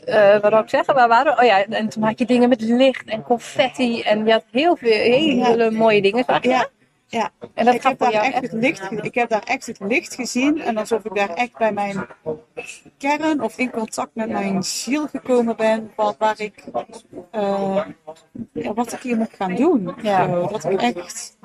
[0.05, 0.93] eh, wat wou ik zeggen?
[0.95, 1.41] Waar waren we?
[1.41, 4.75] Oh ja, en toen had je dingen met licht en confetti en je had heel
[4.75, 4.91] veel
[5.43, 6.23] hele mooie dingen.
[6.27, 6.49] zag je?
[6.49, 6.67] Ja,
[7.13, 7.31] ja.
[7.53, 10.61] En dat ik, heb daar echt het licht, ik heb daar echt het licht gezien.
[10.61, 12.05] En alsof ik daar echt bij mijn
[12.97, 15.91] kern of in contact met mijn ziel gekomen ben.
[15.95, 16.63] Van waar ik,
[17.31, 17.85] eh,
[18.53, 19.95] ja, wat ik hier moet gaan doen.
[20.01, 20.27] Ja.
[20.27, 21.37] Zo, dat ik echt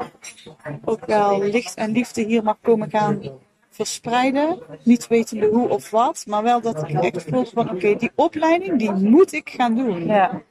[0.85, 3.23] ook wel licht en liefde hier mag komen gaan
[3.71, 4.59] verspreiden.
[4.83, 6.25] Niet wetende hoe of wat.
[6.27, 10.07] Maar wel dat ik echt voel van oké, die opleiding die moet ik gaan doen.
[10.07, 10.43] Ja.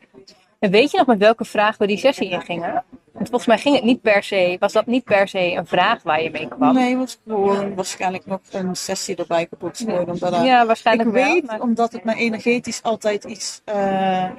[0.59, 2.83] En weet je nog met welke vraag we die sessie ingingen?
[3.29, 6.03] Want volgens mij ging het niet per se, was dat niet per se een vraag
[6.03, 6.73] waar je mee kwam.
[6.73, 9.77] Nee, het was gewoon waarschijnlijk nog een sessie erbij geboekt.
[9.77, 11.33] Gewoon omdat Ja, waarschijnlijk ik wel.
[11.33, 14.29] weet, maar- omdat het me energetisch altijd iets eh,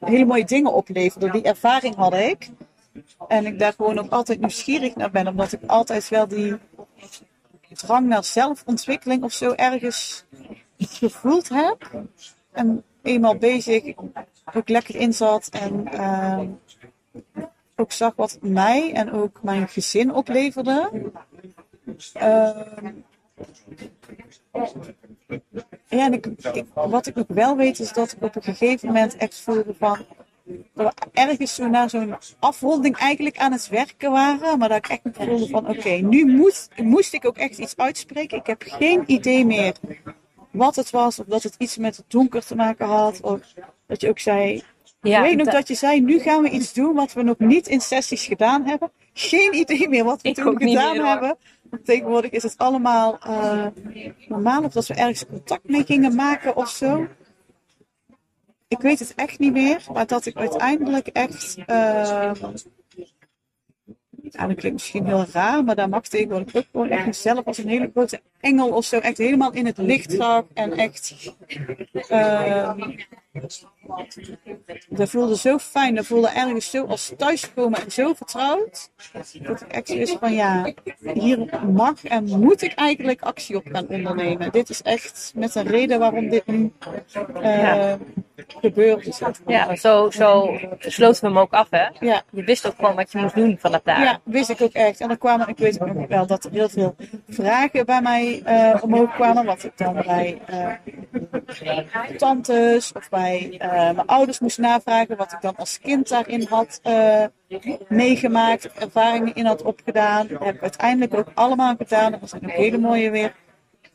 [0.00, 1.30] hele mooie dingen opleverde.
[1.30, 2.48] Die ervaring had ik.
[3.28, 6.56] En ik daar gewoon ook altijd nieuwsgierig naar ben, omdat ik altijd wel die
[7.74, 10.24] drang naar zelfontwikkeling of zo ergens
[10.78, 11.90] gevoeld heb.
[12.52, 13.82] En eenmaal bezig
[14.54, 16.38] ook lekker in zat en eh,
[17.76, 20.90] ook zag wat mij en ook mijn gezin opleverde.
[22.12, 22.92] Ehm,
[25.88, 26.26] ja, en ik,
[26.74, 29.98] wat ik ook wel weet is dat ik op een gegeven moment echt voelde van
[30.74, 34.88] dat we ergens zo naar zo'n afronding eigenlijk aan het werken waren, maar dat ik
[34.88, 38.38] echt voelde van oké, nu moet, moest ik ook echt iets uitspreken.
[38.38, 39.74] Ik heb geen idee meer
[40.50, 43.40] wat het was, of dat het iets met het donker te maken had, of
[43.86, 44.62] dat je ook zei,
[45.02, 47.22] ja, ik weet nog da- dat je zei, nu gaan we iets doen wat we
[47.22, 48.90] nog niet in sessies gedaan hebben.
[49.12, 51.36] Geen idee meer wat we Ik toen gedaan meer, hebben.
[51.70, 53.66] Want tegenwoordig is het allemaal eh,
[54.28, 54.62] normaal.
[54.64, 57.06] Of dat we ergens contact mee gingen maken of zo.
[58.68, 59.84] Ik weet het echt niet meer.
[59.92, 61.56] Maar dat ik uiteindelijk echt...
[61.66, 62.32] eh,
[64.22, 67.58] ja, dat klinkt misschien heel raar, maar daar mag tegenwoordig ook gewoon echt mezelf als
[67.58, 70.44] een hele grote engel of zo echt helemaal in het licht zag.
[70.54, 71.32] En echt...
[72.08, 72.74] eh,
[74.88, 78.90] dat voelde zo fijn, dat voelde ergens zo als thuiskomen en zo vertrouwd.
[79.42, 80.72] Dat ik echt zoiets van ja,
[81.14, 84.52] hier mag en moet ik eigenlijk actie op gaan ondernemen.
[84.52, 86.72] Dit is echt met een reden waarom dit nu
[87.40, 87.98] eh, Ja.
[88.60, 89.20] gebeurt.
[89.46, 91.86] ja, zo, zo sloten we hem ook af, hè?
[92.00, 94.00] Ja, Je wist ook gewoon wat je moest doen vanaf daar.
[94.02, 95.00] ja, wist ik ook echt.
[95.00, 96.94] En dan kwamen, ik weet ook wel dat er heel veel
[97.28, 99.44] vragen bij mij eh, omhoog kwamen.
[99.44, 101.78] Wat ik dan bij eh,
[102.16, 105.16] tantes of bij eh, mijn ouders moest navragen.
[105.16, 107.24] Wat ik dan als kind daarin had eh,
[107.88, 108.72] meegemaakt.
[108.72, 110.28] Ervaringen in had opgedaan.
[110.40, 112.12] Heb uiteindelijk ook allemaal gedaan.
[112.12, 113.34] Er zijn ook hele mooie weer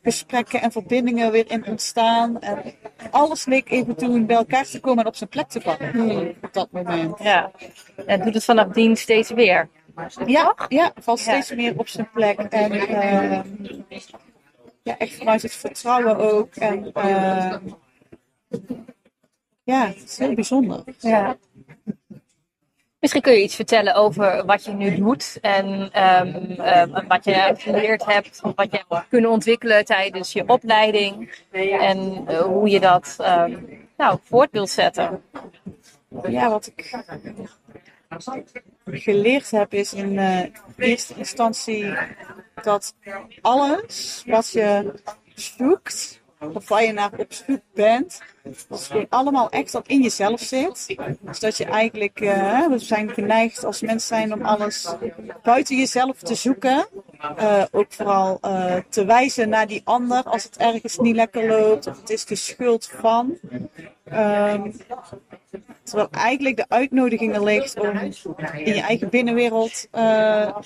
[0.02, 2.40] gesprekken en verbindingen weer in ontstaan.
[2.40, 2.62] En
[3.10, 6.36] alles leek even toen bij elkaar te komen en op zijn plek te vallen.
[6.42, 7.18] Op dat moment.
[7.18, 7.50] Ja.
[8.06, 9.68] En doet het vanaf dien steeds weer.
[10.26, 11.24] Ja, ja valt Ja.
[11.24, 12.38] steeds meer op zijn plek.
[12.38, 13.40] En eh,
[14.82, 16.54] ja, echt vanuit het vertrouwen ook.
[16.54, 17.54] En eh,
[19.72, 20.82] ja, het is heel bijzonder.
[20.98, 21.36] Ja.
[23.00, 27.54] Misschien kun je iets vertellen over wat je nu doet en ehm, ehm, wat je
[27.56, 33.16] geleerd hebt, wat je hebt kunnen ontwikkelen tijdens je opleiding en eh, hoe je dat
[33.18, 33.56] ehm,
[33.96, 35.22] nou, voort wilt zetten.
[36.28, 37.02] Ja, wat ik
[38.84, 40.44] geleerd heb is in eh,
[40.76, 41.94] eerste instantie
[42.62, 42.94] dat
[43.40, 44.92] alles wat je
[45.34, 50.40] zoekt, waar je naar op zoek bent, dat het gewoon allemaal echt al in jezelf
[50.40, 50.96] zit.
[51.20, 54.94] Dus dat je eigenlijk, eh, we zijn geneigd als mens zijn om alles
[55.42, 56.86] buiten jezelf te zoeken.
[57.36, 61.86] Eh, ook vooral eh, te wijzen naar die ander als het ergens niet lekker loopt,
[61.86, 63.38] of het is de schuld van.
[64.04, 64.70] Ehm,
[65.82, 67.98] Terwijl eigenlijk de uitnodiging er ligt om
[68.52, 69.88] in je eigen binnenwereld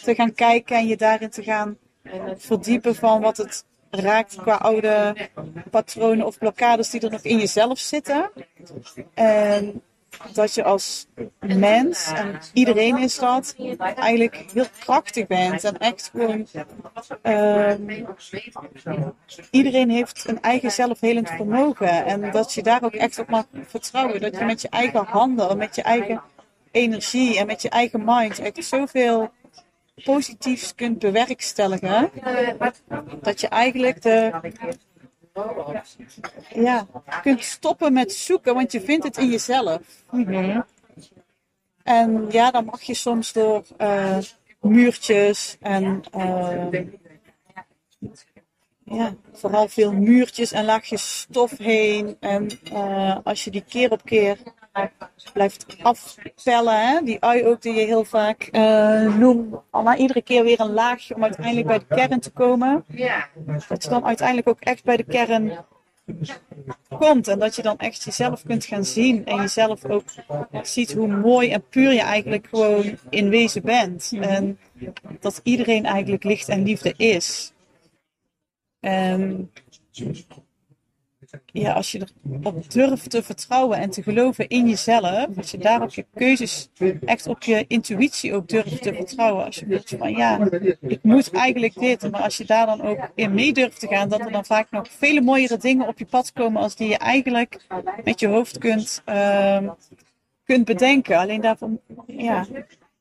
[0.04, 1.76] te gaan kijken en je daarin te gaan
[2.36, 3.64] verdiepen van wat het
[4.00, 5.14] raakt qua oude
[5.70, 8.30] patronen of blokkades die er nog in jezelf zitten.
[9.14, 9.82] En
[10.32, 11.06] dat je als
[11.40, 15.64] mens, en iedereen is dat, eigenlijk heel krachtig bent.
[15.64, 16.46] En echt gewoon,
[17.22, 18.04] ehm,
[19.50, 22.06] iedereen heeft een eigen zelfhelend vermogen.
[22.06, 24.20] En dat je daar ook echt op mag vertrouwen.
[24.20, 26.22] Dat je met je eigen handen, en met je eigen
[26.70, 29.30] energie en met je eigen mind echt zoveel
[29.94, 32.10] positiefs kunt bewerkstelligen.
[33.20, 34.40] Dat je eigenlijk de
[36.54, 36.86] ja,
[37.22, 39.80] kunt stoppen met zoeken, want je vindt het in jezelf.
[41.82, 44.18] En ja, dan mag je soms door eh,
[44.60, 46.80] muurtjes en eh,
[48.92, 52.16] ja, vooral veel muurtjes en laagjes stof heen.
[52.20, 54.38] En eh, als je die keer op keer
[55.32, 60.44] blijft afpellen, hè, die ui ook die je heel vaak uh, noemt, maar iedere keer
[60.44, 62.84] weer een laagje om uiteindelijk bij de kern te komen.
[63.68, 65.52] Dat je dan uiteindelijk ook echt bij de kern
[66.88, 70.04] komt en dat je dan echt jezelf kunt gaan zien en jezelf ook
[70.62, 74.12] ziet hoe mooi en puur je eigenlijk gewoon in wezen bent.
[74.20, 74.58] En
[75.20, 77.52] dat iedereen eigenlijk licht en liefde is.
[78.82, 79.50] En
[81.52, 82.06] ja, als je
[82.42, 86.68] erop durft te vertrouwen en te geloven in jezelf, als je daar op je keuzes,
[87.04, 89.44] echt op je intuïtie ook durft te vertrouwen.
[89.44, 90.48] Als je voelt van ja,
[90.80, 94.08] ik moet eigenlijk dit, maar als je daar dan ook in mee durft te gaan,
[94.08, 96.98] dat er dan vaak nog vele mooiere dingen op je pad komen als die je
[96.98, 97.66] eigenlijk
[98.04, 99.70] met je hoofd kunt, uh,
[100.44, 101.18] kunt bedenken.
[101.18, 101.70] Alleen daarvoor,
[102.06, 102.46] ja,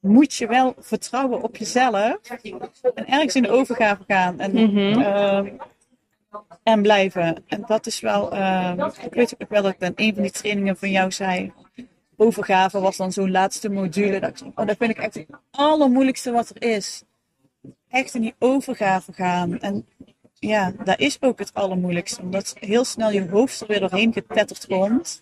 [0.01, 2.17] moet je wel vertrouwen op jezelf
[2.95, 4.39] en ergens in de overgave gaan.
[4.39, 5.59] En, mm -hmm.
[6.63, 7.43] en blijven.
[7.47, 10.31] En dat is wel, uh, ik weet ook wel dat ik in een van die
[10.31, 11.53] trainingen van jou zei,
[12.15, 14.19] overgave was dan zo'n laatste module.
[14.19, 17.03] Dat, oh, dat vind ik echt het allermoeilijkste wat er is.
[17.89, 19.59] Echt in die overgave gaan.
[19.59, 19.85] En
[20.33, 22.21] ja, dat is ook het allermoeilijkste.
[22.21, 25.21] Omdat heel snel je hoofd er weer doorheen getetterd komt.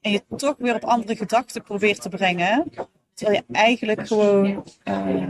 [0.00, 2.72] En je toch weer op andere gedachten probeert te brengen.
[3.20, 5.28] Terwijl je eigenlijk gewoon uh,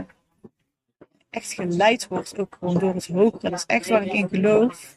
[1.29, 3.49] echt geleid wordt, ook gewoon door het hogere.
[3.49, 4.95] Dat is echt waar ik in geloof.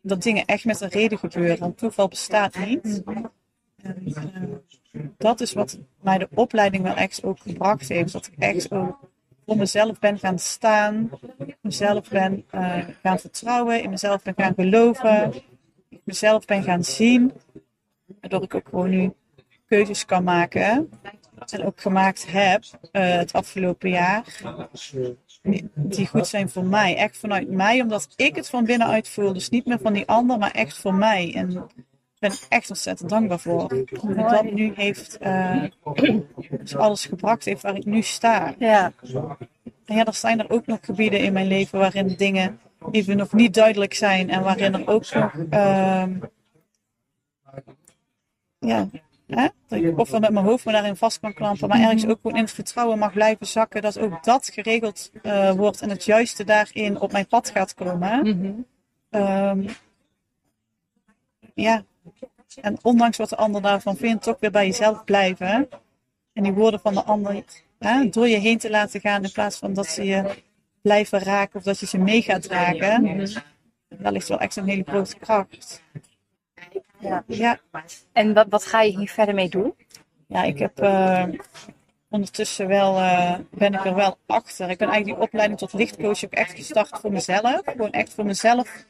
[0.00, 1.58] Dat dingen echt met een reden gebeuren.
[1.58, 3.02] Want toeval bestaat niet.
[3.82, 4.02] En,
[4.92, 8.12] uh, dat is wat mij de opleiding wel echt ook gebracht heeft.
[8.12, 8.98] Dat ik echt ook
[9.46, 11.10] voor mezelf ben gaan staan.
[11.60, 13.82] Mezelf ben uh, gaan vertrouwen.
[13.82, 15.32] In mezelf ben gaan geloven.
[16.04, 17.32] Mezelf ben gaan zien.
[18.20, 19.12] Waardoor ik ook gewoon nu
[19.66, 20.90] keuzes kan maken
[21.52, 24.24] en ook gemaakt heb uh, het afgelopen jaar,
[25.74, 26.96] die goed zijn voor mij.
[26.96, 29.32] Echt vanuit mij, omdat ik het van binnenuit voel.
[29.32, 31.34] Dus niet meer van die ander, maar echt voor mij.
[31.34, 33.68] En ik ben echt ontzettend dankbaar voor.
[34.02, 35.64] Dat dat nu heeft, uh,
[36.50, 38.54] dus alles gebracht heeft waar ik nu sta.
[38.58, 38.92] Ja.
[39.84, 42.60] En ja, er zijn er ook nog gebieden in mijn leven waarin dingen
[42.90, 44.30] even nog niet duidelijk zijn.
[44.30, 45.34] En waarin er ook nog...
[45.50, 46.04] Uh,
[48.58, 48.88] ja,
[49.30, 49.48] Hè?
[49.68, 52.42] Dat ik met mijn hoofd me daarin vast kan klampen, maar ergens ook gewoon in
[52.42, 57.00] het vertrouwen mag blijven zakken dat ook dat geregeld uh, wordt en het juiste daarin
[57.00, 58.18] op mijn pad gaat komen.
[58.18, 58.64] Mm
[59.10, 59.22] -hmm.
[59.22, 59.66] um,
[61.54, 61.84] ja,
[62.60, 65.68] en ondanks wat de ander daarvan vindt, toch weer bij jezelf blijven.
[66.32, 67.44] En die woorden van de ander
[67.78, 70.42] hè, door je heen te laten gaan in plaats van dat ze je
[70.82, 73.04] blijven raken of dat je ze mee gaat dragen.
[73.04, 73.26] -hmm.
[73.88, 75.82] Daar ligt wel echt een hele grote kracht.
[77.00, 77.24] Ja.
[77.26, 77.58] ja.
[78.12, 79.74] En wat, wat ga je hier verder mee doen?
[80.26, 81.24] Ja, ik heb uh,
[82.08, 84.70] ondertussen wel, uh, ben ik er wel achter.
[84.70, 87.60] Ik ben eigenlijk die opleiding tot lichtcoach ook echt gestart voor mezelf.
[87.64, 88.84] Gewoon echt voor mezelf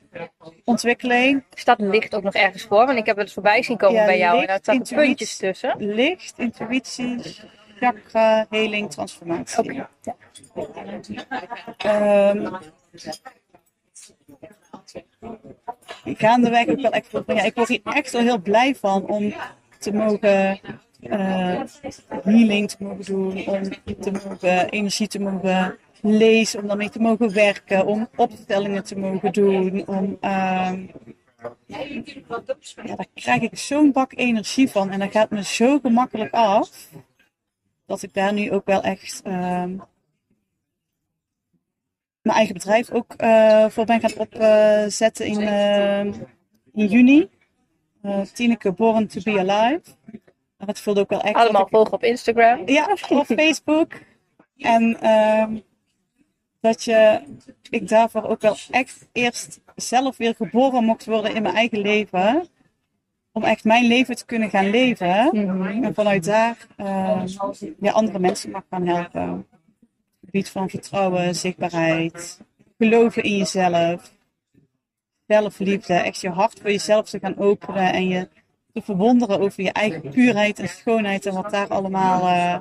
[0.64, 1.44] ontwikkeling.
[1.54, 2.86] Staat licht ook nog ergens voor?
[2.86, 4.34] Want ik heb het voorbij zien komen ja, bij jou.
[4.34, 5.74] Licht, en daar staan puntjes tussen.
[5.78, 7.36] Licht, intuïtie,
[7.78, 9.58] chakra, heling, transformatie.
[9.58, 9.86] Okay.
[11.78, 12.30] Ja.
[12.30, 12.58] Um,
[16.04, 19.34] gaandeweg ook wel echt ja, ik word hier echt wel heel blij van om
[19.78, 20.60] te mogen
[21.00, 21.62] uh,
[22.22, 23.62] healing te mogen doen, om
[24.00, 29.32] te mogen energie te mogen lezen, om daarmee te mogen werken, om opstellingen te mogen
[29.32, 30.72] doen, om uh,
[31.66, 36.88] ja, daar krijg ik zo'n bak energie van en dat gaat me zo gemakkelijk af
[37.86, 39.64] dat ik daar nu ook wel echt uh,
[42.22, 46.04] mijn eigen bedrijf ook uh, voor ben gaan opzetten in, uh,
[46.72, 47.28] in juni.
[48.02, 49.82] Uh, Tineke Born to be Alive.
[50.58, 51.34] Dat voelde ook wel echt.
[51.34, 52.62] Allemaal volgen op Instagram.
[52.68, 53.92] Ja, op Facebook.
[54.56, 54.98] En
[56.60, 57.20] dat je,
[57.70, 62.46] ik daarvoor ook wel echt eerst zelf weer geboren mocht worden in mijn eigen leven.
[63.32, 65.28] Om echt mijn leven te kunnen gaan leven.
[65.32, 65.84] Mm -hmm.
[65.84, 66.56] En vanuit daar
[67.80, 69.46] ja, andere mensen mag gaan helpen
[70.30, 72.40] gebied van vertrouwen, zichtbaarheid,
[72.78, 74.12] geloven in jezelf,
[75.26, 78.28] zelfliefde, echt je hart voor jezelf te gaan openen en je
[78.72, 82.58] te verwonderen over je eigen puurheid en schoonheid en wat daar allemaal uh,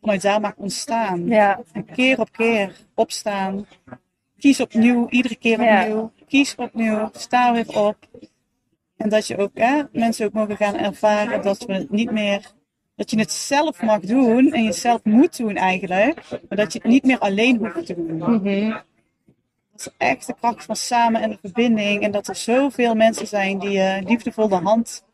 [0.00, 1.26] vanuit daar mag ontstaan.
[1.26, 1.60] Ja.
[1.72, 3.66] En keer op keer opstaan,
[4.38, 6.24] kies opnieuw, iedere keer opnieuw, ja.
[6.26, 7.96] kies opnieuw, sta weer op.
[8.96, 12.52] En dat je ook hè, mensen ook mogen gaan ervaren dat we niet meer
[13.00, 16.22] dat je het zelf mag doen en je zelf moet doen eigenlijk.
[16.48, 18.16] Maar dat je het niet meer alleen hoeft te doen.
[18.16, 18.70] Mm -hmm.
[19.70, 22.02] Dat is echt de kracht van samen en de verbinding.
[22.02, 25.04] En dat er zoveel mensen zijn die je liefdevol de hand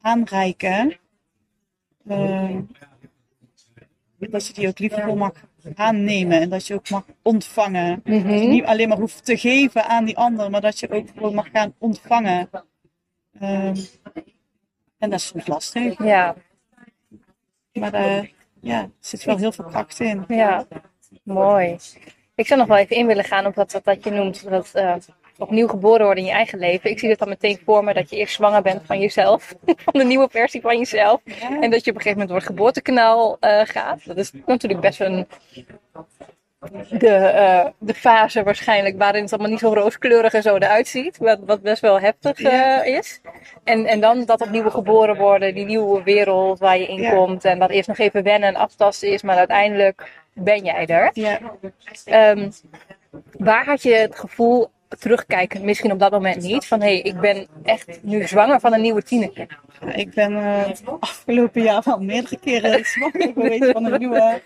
[0.00, 0.96] aanreiken.
[2.08, 2.62] Ehm,
[4.18, 5.32] dat je die ook liefdevol mag
[5.74, 8.00] aannemen en dat je ook mag ontvangen.
[8.04, 11.08] Dat je niet alleen maar hoeft te geven aan die ander, maar dat je ook
[11.14, 12.48] gewoon mag gaan ontvangen.
[13.40, 13.76] Ehm,
[14.98, 16.36] en dat is soms lastig, Ja,
[17.78, 20.24] maar daar ja, er zit wel heel veel kracht in.
[20.28, 20.66] ja.
[21.22, 21.76] Mooi.
[22.34, 24.50] Ik zou nog wel even in willen gaan op wat, wat je noemt.
[24.50, 24.94] Dat eh,
[25.38, 26.90] opnieuw geboren worden in je eigen leven.
[26.90, 29.54] Ik zie het dan meteen voor me dat je eerst zwanger bent van jezelf.
[29.84, 31.20] Van de nieuwe versie van jezelf.
[31.60, 34.06] En dat je op een gegeven moment door het geboortekanaal eh, gaat.
[34.06, 35.26] Dat is natuurlijk best een.
[36.90, 41.18] De, eh, de fase waarschijnlijk waarin het allemaal niet zo rooskleurig en zo eruit ziet.
[41.18, 43.20] Wat, wat best wel heftig eh, is.
[43.64, 47.10] En, en dan dat opnieuw geboren worden, die nieuwe wereld waar je in Ja.
[47.14, 47.44] komt.
[47.44, 51.10] En dat eerst nog even wennen en aftasten is, maar uiteindelijk ben jij er.
[51.12, 51.38] Ja,
[52.04, 52.50] Ehm,
[53.32, 57.20] waar had je het gevoel, terugkijken, misschien op dat moment niet, van hé, hey, ik
[57.20, 59.46] ben echt nu zwanger van een nieuwe tiener.
[59.94, 64.40] ik ben het afgelopen jaar wel meerdere keren zwanger geweest van een nieuwe.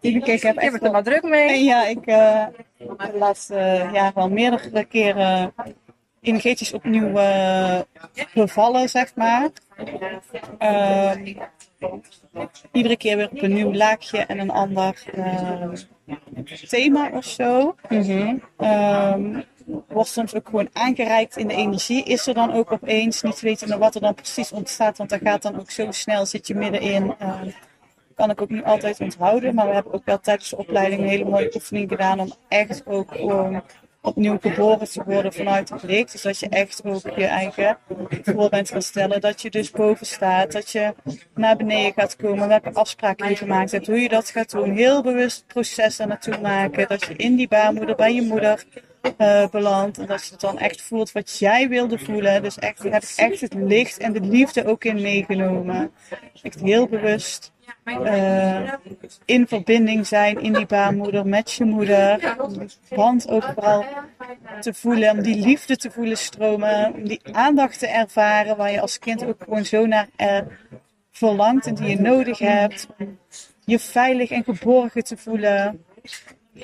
[0.00, 1.64] Ik heb Je echt het er maar druk mee.
[1.64, 2.44] Ja, ik eh,
[2.78, 5.54] heb de laatste eh, jaar wel meerdere keren
[6.20, 7.80] energetisch opnieuw eh,
[8.34, 9.48] bevallen, zeg maar.
[12.72, 15.02] Iedere keer weer op een nieuw laagje en een ander
[16.68, 17.74] thema of zo.
[18.56, 19.40] Ehm,
[19.88, 22.04] wordt soms ook gewoon aangereikt in de energie.
[22.04, 25.42] Is er dan ook opeens, niet weten wat er dan precies ontstaat, want dat gaat
[25.42, 27.14] dan ook zo snel, zit je middenin.
[28.18, 31.08] Kan ik ook niet altijd onthouden, maar we hebben ook wel tijdens de opleiding een
[31.08, 33.62] hele mooie oefening gedaan om echt ook gewoon
[34.00, 36.12] opnieuw geboren te worden vanuit het licht.
[36.12, 37.78] Dus dat je echt ook je eigen
[38.22, 39.20] voor bent gaan stellen.
[39.20, 40.94] Dat je dus boven staat, dat je
[41.34, 44.70] naar beneden gaat komen, welke afspraken gemaakt hebt, hoe je dat gaat doen.
[44.70, 46.88] Heel bewust proces daar naartoe maken.
[46.88, 48.64] Dat je in die baarmoeder bij je moeder
[49.16, 49.98] eh, belandt.
[49.98, 52.42] En dat je het dan echt voelt wat jij wilde voelen.
[52.42, 55.90] Dus echt, heb echt het licht en de liefde ook in meegenomen.
[56.42, 57.52] Echt heel bewust
[57.84, 58.72] eh,
[59.24, 62.36] in verbinding zijn in die baarmoeder met je moeder.
[62.40, 63.84] Om die band ook vooral
[64.60, 68.80] te voelen, om die liefde te voelen stromen, om die aandacht te ervaren waar je
[68.80, 70.40] als kind ook gewoon zo naar eh,
[71.10, 72.86] verlangt en die je nodig hebt.
[73.64, 75.84] Je veilig en geborgen te voelen.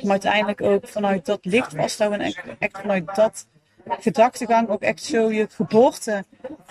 [0.01, 3.47] Om uiteindelijk ook vanuit dat licht vasthouden en echt vanuit dat
[3.89, 6.25] gedachtegang ook echt zo je geboorte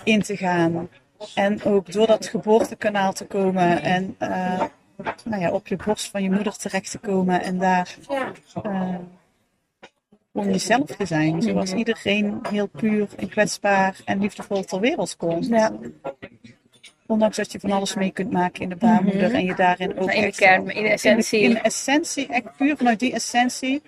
[0.04, 0.88] in te gaan.
[1.34, 4.62] En ook door dat geboortekanaal te komen en eh,
[5.24, 7.96] nou ja, op je borst van je moeder terecht te komen en daar
[8.62, 8.96] eh,
[10.32, 11.42] om jezelf te zijn.
[11.42, 15.46] Zoals iedereen heel puur en kwetsbaar en liefdevol ter wereld komt.
[15.46, 15.72] Ja.
[17.06, 20.06] Ondanks dat je van alles mee kunt maken in de baarmoeder en je daarin ook
[20.06, 21.40] Maar in de kern, in de essentie.
[21.40, 23.82] in de essentie, echt puur vanuit die essentie.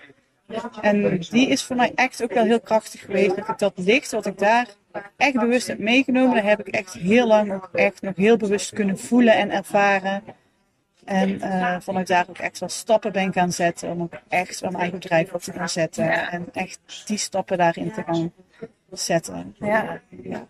[0.81, 3.37] En die is voor mij echt ook wel heel krachtig geweest.
[3.37, 4.69] Dat ik dat licht, wat ik daar
[5.17, 8.73] echt bewust heb meegenomen, daar heb ik echt heel lang ook echt nog heel bewust
[8.73, 10.23] kunnen voelen en ervaren.
[11.05, 14.71] En eh, vanuit daar ook echt wel stappen ben gaan zetten om ook echt wel
[14.71, 16.31] mijn eigen bedrijf op te gaan zetten.
[16.31, 18.33] En echt die stappen daarin te gaan
[18.91, 19.57] zetten.
[19.59, 20.01] Ja.
[20.09, 20.47] Ja.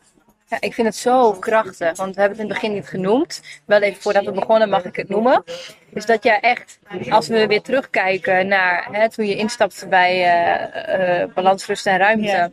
[0.49, 3.43] Ja, ik vind het zo krachtig, want we hebben het in het begin niet genoemd.
[3.65, 5.45] Wel even voordat we begonnen mag ik het noemen.
[5.95, 6.79] Is dat jij echt,
[7.09, 11.99] als we weer terugkijken naar hè, toen je instapte bij eh, eh, Balans, Rust en
[11.99, 12.27] Ruimte.
[12.27, 12.51] Ja.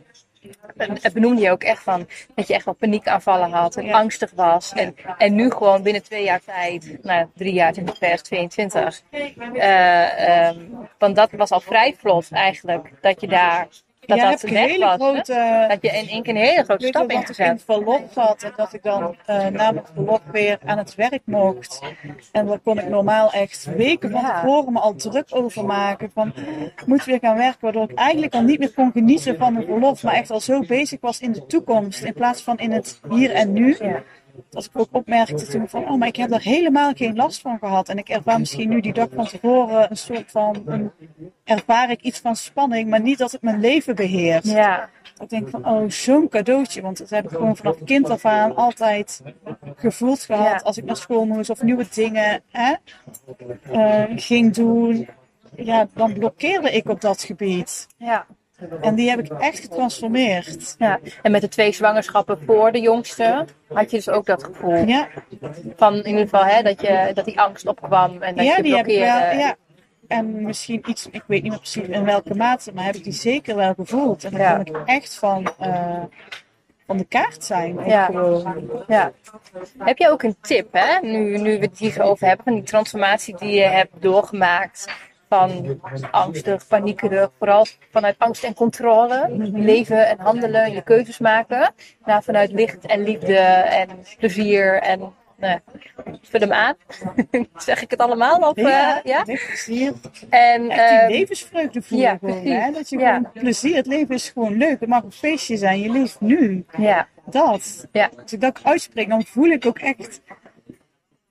[0.76, 3.92] En benoemde je ook echt van dat je echt wel paniekaanvallen had en Ja.
[3.98, 4.72] angstig was.
[4.72, 9.02] En, en nu gewoon binnen twee jaar tijd, nou drie jaar in 2022.
[9.10, 10.58] eh, ehm,
[10.98, 13.66] want dat was al vrij vlot eigenlijk, dat je daar,
[14.06, 14.96] dat ja, dat heb hele was.
[14.96, 14.96] hè?
[14.96, 17.58] grote Dat je in één keer een hele grote stap weet nog dat ik in
[17.58, 21.80] verlof zat en dat ik dan eh, na mijn verlof weer aan het werk mocht.
[22.32, 26.10] En daar kon ik normaal echt weken van tevoren me al druk over maken.
[26.14, 26.32] Van,
[26.76, 29.66] ik moet weer gaan werken, waardoor ik eigenlijk al niet meer kon genieten van mijn
[29.66, 30.02] verlof.
[30.02, 33.30] Maar echt al zo bezig was in de toekomst in plaats van in het hier
[33.30, 33.76] en nu.
[34.50, 37.58] Dat ik ook opmerkte toen van, oh, maar ik heb daar helemaal geen last van
[37.58, 37.88] gehad.
[37.88, 40.90] En ik ervaar misschien nu die dag van tevoren een soort van, een,
[41.44, 44.50] ervaar ik iets van spanning, maar niet dat het mijn leven beheerst.
[44.50, 44.88] Ja,
[45.20, 46.82] Ik denk van, oh, zo'n cadeautje.
[46.82, 49.22] Want dat heb ik gewoon vanaf kind af aan altijd
[49.76, 50.44] gevoeld gehad.
[50.44, 50.56] Ja.
[50.56, 52.74] Als ik naar school moest of nieuwe dingen hè,
[53.62, 55.08] eh, ging doen.
[55.56, 57.86] Ja, dan blokkeerde ik op dat gebied.
[57.96, 58.26] ja.
[58.80, 60.74] En die heb ik echt getransformeerd.
[60.78, 64.76] Ja, en met de twee zwangerschappen voor de jongste had je dus ook dat gevoel
[64.76, 65.08] Ja,
[65.76, 68.62] van in ieder geval hè, dat, je, dat die angst opkwam en dat ja je
[68.62, 69.38] die heb ik wel.
[69.38, 69.56] Ja.
[70.08, 73.12] En misschien iets, ik weet niet meer precies in welke mate, maar heb ik die
[73.12, 74.24] zeker wel gevoeld.
[74.24, 74.58] En dan Ja.
[74.58, 76.02] ik echt van, eh,
[76.86, 77.78] van de kaart zijn.
[77.86, 78.10] Ja.
[78.86, 79.12] Ja.
[79.78, 80.98] Heb jij ook een tip, hè?
[81.00, 84.92] Nu, nu we het hier over hebben, van die transformatie die je hebt doorgemaakt
[85.34, 85.80] van
[86.10, 91.72] angstig, paniekerig, vooral vanuit angst en controle, leven en handelen, je keuzes maken,
[92.04, 95.58] naar vanuit licht en liefde en plezier en nou,
[96.22, 96.74] vul hem aan.
[97.56, 98.38] zeg ik het allemaal?
[98.38, 99.22] Of, Ja, eh, ja?
[99.22, 99.92] plezier.
[100.30, 102.46] En, Echt die ehm, levensvreugde voelen ja, gewoon.
[102.46, 102.72] Hè?
[102.72, 103.14] Dat je Ja.
[103.16, 104.80] gewoon plezier, het leven is gewoon leuk.
[104.80, 106.64] Het mag een feestje zijn, je leeft nu.
[106.78, 107.86] ja, Dat.
[107.92, 110.20] ja, Als ik dat uitspreek, dan voel ik ook echt...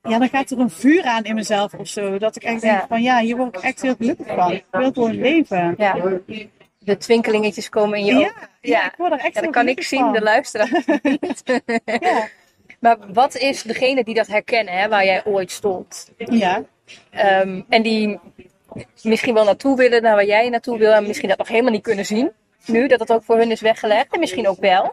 [0.08, 2.18] Ja, dan gaat er een vuur aan in mezelf of zo.
[2.18, 2.86] Dat ik echt denk Ja.
[2.88, 4.52] van ja, hier word ik echt heel gelukkig van.
[4.52, 5.74] Ik wil gewoon leven.
[5.78, 5.96] ja.
[6.78, 8.32] De twinkelingetjes komen in je Ja, ogen.
[8.38, 8.86] ja, Ja.
[8.86, 10.12] ik word er echt Ja, dat kan ik zien, van.
[10.12, 10.84] de luisteraar
[11.20, 11.42] niet.
[11.84, 12.28] Ja.
[12.80, 16.12] Maar wat is degene die dat herkennen, hè, waar jij ooit stond?
[16.16, 16.62] ja.
[17.10, 18.18] Ehm, en die
[19.02, 21.82] misschien wel naartoe willen, naar waar jij naartoe wil, en misschien dat nog helemaal niet
[21.82, 22.30] kunnen zien.
[22.66, 24.12] Nu, dat het ook voor hun is weggelegd.
[24.12, 24.92] En misschien ook wel.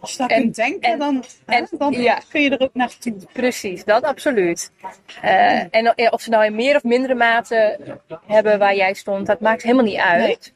[0.00, 2.18] Als je dat En- kunt denken, en- dan, en- dan ja.
[2.28, 3.14] kun je er ook naartoe.
[3.32, 4.70] Precies, dat absoluut.
[5.22, 7.78] Eh, en of ze nou in meer of mindere mate
[8.26, 10.52] hebben waar jij stond, dat maakt helemaal niet uit.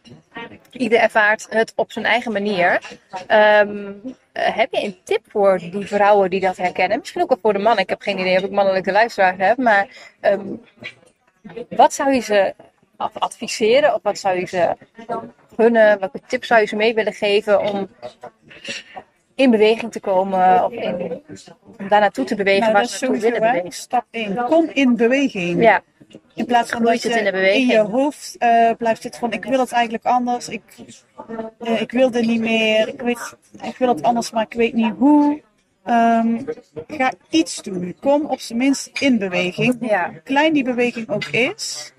[0.70, 2.78] Ieder ervaart het op zijn eigen manier.
[3.26, 3.92] Ehm,
[4.32, 6.98] eh, heb je een tip voor die vrouwen die dat herkennen?
[6.98, 7.82] Misschien ook wel voor de mannen.
[7.82, 9.56] Ik heb geen idee of ik mannelijke luisteraars heb.
[9.56, 9.88] Maar
[10.20, 10.46] ehm,
[11.68, 12.54] wat zou je ze
[13.18, 13.94] adviseren?
[13.94, 14.76] Of wat zou je ze
[15.56, 15.98] gunnen?
[16.00, 17.88] Welke tips zou je ze mee willen geven om
[19.34, 20.64] in beweging te komen?
[20.64, 21.22] Of in,
[21.78, 23.72] om daar naartoe te bewegen Nou, waar ze naartoe willen bewegen?
[23.72, 24.44] stap 1.
[24.44, 25.62] Kom in beweging.
[25.62, 25.82] Ja,
[26.34, 27.70] In plaats van Groeit dat je in de beweging.
[27.72, 30.48] je hoofd eh, blijft zitten van ik wil het eigenlijk anders.
[30.48, 30.62] Ik,
[31.58, 32.88] eh, ik wil dit niet meer.
[32.88, 35.42] Ik, weet, ik wil het anders, maar ik weet niet hoe.
[35.84, 36.40] Ehm,
[36.86, 37.96] ga iets doen.
[38.00, 39.76] Kom op zijn minst in beweging.
[39.80, 40.12] Ja.
[40.24, 41.92] Klein die beweging ook is.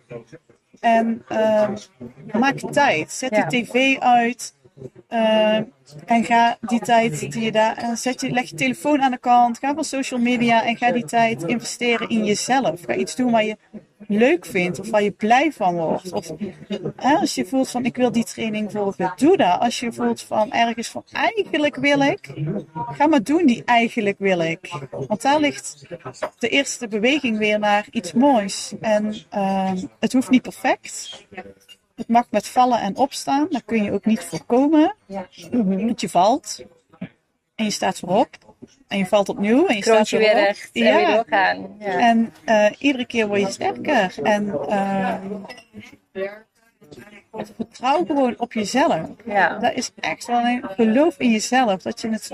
[0.80, 1.76] En ehm,
[2.40, 3.12] maak tijd.
[3.12, 3.46] Zet Ja.
[3.46, 4.54] die tv uit.
[5.08, 5.56] Eh,
[6.06, 7.98] en ga die tijd die je daar.
[7.98, 9.60] zet je, leg je telefoon aan de kant.
[9.60, 12.82] Ga van social media en ga die tijd investeren in jezelf.
[12.86, 13.58] Ga iets doen waar je
[14.08, 16.12] leuk vindt of waar je blij van wordt.
[16.12, 16.32] Of
[16.95, 19.60] hè, als je voelt van ik wil die training volgen, doe dat.
[19.60, 22.34] Als je voelt van ergens van eigenlijk wil ik,
[22.91, 24.72] ga maar doen die eigenlijk wil ik.
[25.08, 25.86] Want daar ligt
[26.38, 28.74] de eerste beweging weer naar iets moois.
[28.82, 31.26] En ehm, het hoeft niet perfect.
[31.95, 33.47] Het mag met vallen en opstaan.
[33.49, 34.95] Dat kun je ook niet voorkomen.
[35.51, 36.66] Want je valt.
[37.56, 38.45] En je staat weer op.
[38.88, 39.66] En je valt opnieuw.
[39.66, 41.76] En je staat weer recht en weer doorgaan.
[41.80, 41.86] Ja.
[42.00, 44.14] En eh, iedere keer word je sterker.
[44.24, 45.18] En ehm,
[47.56, 49.00] vertrouw gewoon op jezelf.
[49.26, 49.58] Ja.
[49.60, 51.82] Dat is echt wel een geloof in jezelf.
[51.82, 52.32] Dat je het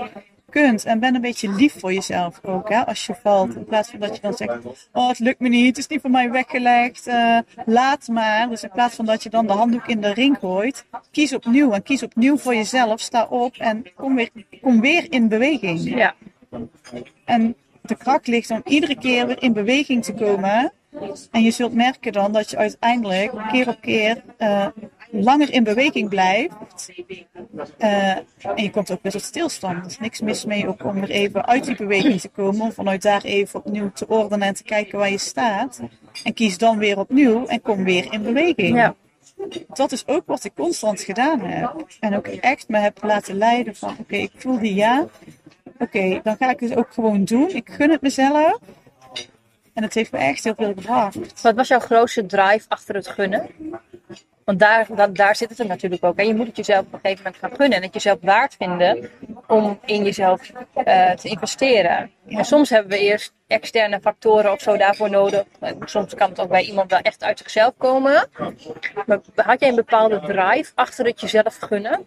[0.50, 0.84] kunt.
[0.84, 2.68] En ben een beetje lief voor jezelf ook.
[2.68, 3.56] Hè, als je valt.
[3.56, 4.52] In plaats van dat je dan zegt.
[4.92, 5.66] Oh het lukt me niet.
[5.66, 7.06] Het is niet voor mij weggelegd.
[7.06, 8.48] eh, laat maar.
[8.48, 10.84] Dus in plaats van dat je dan de handdoek in de ring gooit.
[11.10, 11.72] Kies opnieuw.
[11.72, 13.00] En kies opnieuw voor jezelf.
[13.00, 13.56] Sta op.
[13.56, 14.30] En kom weer,
[14.62, 15.80] kom weer in beweging.
[15.96, 16.14] ja.
[17.24, 20.72] En de kracht ligt om iedere keer weer in beweging te komen.
[21.30, 24.66] En je zult merken dan dat je uiteindelijk keer op keer eh,
[25.10, 26.54] langer in beweging blijft.
[27.78, 29.78] Eh, en je komt ook weer tot stilstand.
[29.78, 32.60] Er is niks mis mee ook om weer even uit die beweging te komen.
[32.60, 35.80] Om vanuit daar even opnieuw te ordenen en te kijken waar je staat.
[36.24, 38.76] En kies dan weer opnieuw en kom weer in beweging.
[38.76, 38.94] Ja.
[39.68, 41.86] Dat is ook wat ik constant gedaan heb.
[42.00, 45.06] En ook echt me heb laten leiden van oké, ik voel die ja.
[45.82, 47.48] Oké, dan ga ik het ook gewoon doen.
[47.48, 48.58] Ik gun het mezelf.
[49.74, 51.42] En het heeft me echt heel veel gebracht.
[51.42, 53.46] Wat was jouw grootste drive achter het gunnen?
[54.44, 56.16] Want daar, dat, daar zit het er natuurlijk ook.
[56.16, 57.78] En je moet het jezelf op een gegeven moment gaan gunnen.
[57.78, 59.10] En het jezelf waard vinden
[59.46, 62.10] om in jezelf eh, te investeren.
[62.28, 65.44] En soms hebben we eerst externe factoren of zo daarvoor nodig.
[65.60, 68.28] En soms kan het ook bij iemand wel echt uit zichzelf komen.
[69.06, 72.06] Maar had jij een bepaalde drive achter het jezelf gunnen?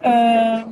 [0.00, 0.64] Ehm,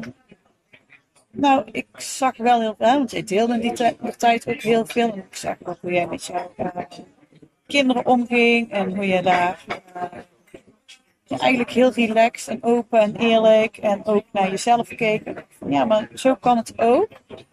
[1.31, 4.61] nou, ik zag wel heel veel, want jij deelde in die tij- die tijd ook
[4.61, 5.09] heel veel.
[5.09, 6.67] Ik zag ook hoe jij met jouw eh,
[7.67, 9.65] kinderen omging en hoe je daar
[9.95, 15.27] eh, eigenlijk heel relaxed en open en eerlijk en ook naar jezelf keek.
[15.27, 17.09] Ik ja, maar zo kan het ook.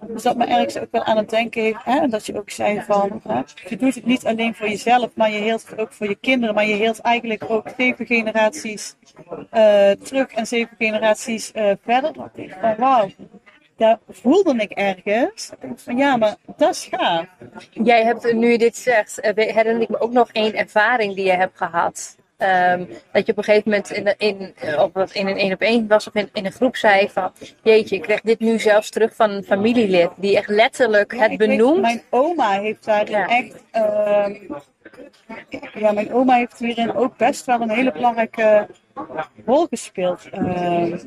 [0.08, 1.84] Dus dat me ergens ook wel aan het denken heeft.
[1.84, 2.08] Hè?
[2.08, 3.22] Dat je ook zei van,
[3.70, 6.56] je doet het niet alleen voor jezelf, maar je heelt het ook voor je kinderen.
[6.56, 8.96] Maar je heelt eigenlijk ook zeven generaties
[9.50, 12.12] eh, terug en zeven generaties eh, verder.
[12.36, 13.10] Ik wauw,
[13.78, 15.52] daar voelde ik ergens.
[15.76, 17.26] Van, ja, maar dat is gaaf.
[17.72, 21.26] Jij hebt, nu je dit zegt, eh, herinner ik me ook nog één ervaring die
[21.26, 22.16] je hebt gehad.
[22.38, 25.54] Ehm, dat je op een gegeven moment in, in, eh, of wat in een één
[25.54, 27.32] op één was of in, in een groep zei van...
[27.64, 31.38] Jeetje, ik krijg dit nu zelfs terug van een familielid die echt letterlijk het weet,
[31.38, 31.82] benoemt.
[31.82, 33.28] mijn oma heeft daarin Ja.
[33.28, 33.64] echt.
[33.72, 34.36] ehm,
[35.80, 38.68] ja, mijn oma heeft hierin ook best wel een hele belangrijke
[39.46, 40.30] rol gespeeld.
[40.32, 40.98] ehm,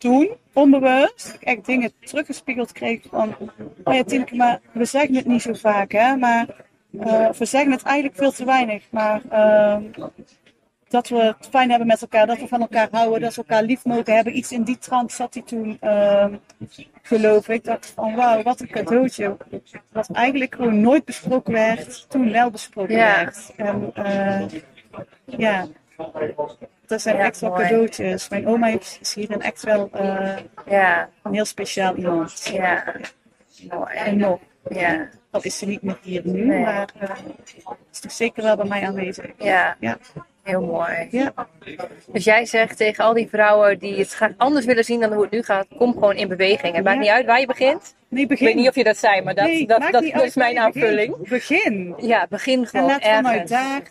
[0.00, 3.34] toen, onbewust, dat ik echt dingen teruggespiegeld kreeg van.
[3.84, 6.16] Oh ja, Tineke, maar we zeggen het niet zo vaak, hè?
[6.16, 6.46] Maar
[7.00, 9.82] eh, we zeggen het eigenlijk veel te weinig, maar ehm,
[10.88, 13.62] dat we het fijn hebben met elkaar, dat we van elkaar houden, dat we elkaar
[13.62, 14.36] lief mogen hebben.
[14.36, 16.34] Iets in die trant zat hij toen, ehm,
[17.02, 17.64] geloof ik.
[17.64, 19.36] Dacht van wauw, wat een cadeautje.
[19.92, 23.16] Wat eigenlijk gewoon nooit besproken werd, toen wel besproken Ja.
[23.16, 23.52] werd.
[23.56, 24.42] En eh,
[25.24, 25.66] ja,
[26.90, 27.62] dat zijn Ja, echt wel mooi.
[27.62, 28.28] cadeautjes.
[28.28, 28.66] Mijn oma
[29.00, 30.36] is hierin echt wel eh,
[30.66, 32.48] Ja, een heel speciaal iemand.
[32.52, 32.84] ja.
[33.70, 33.94] Mooi.
[33.94, 34.38] En nog,
[34.68, 36.60] Ja, al is ze niet meer hier nu, Nee.
[36.60, 37.10] maar eh,
[37.92, 39.26] is toch zeker wel bij mij aanwezig.
[39.38, 39.76] ja.
[39.80, 39.98] Ja.
[40.42, 41.08] Heel mooi.
[41.10, 41.32] Ja.
[42.06, 45.22] Dus jij zegt tegen al die vrouwen die het graag anders willen zien dan hoe
[45.22, 46.74] het nu gaat, kom gewoon in beweging.
[46.74, 47.94] Het maakt niet uit waar je begint.
[48.08, 50.58] Nee, Ik weet niet of je dat zei, maar dat, Nee, dat, dat, is mijn
[50.58, 51.28] aanvulling.
[51.28, 51.94] Begin.
[51.98, 53.50] Ja, begin En gewoon laat vanuit ergens.
[53.50, 53.82] daar,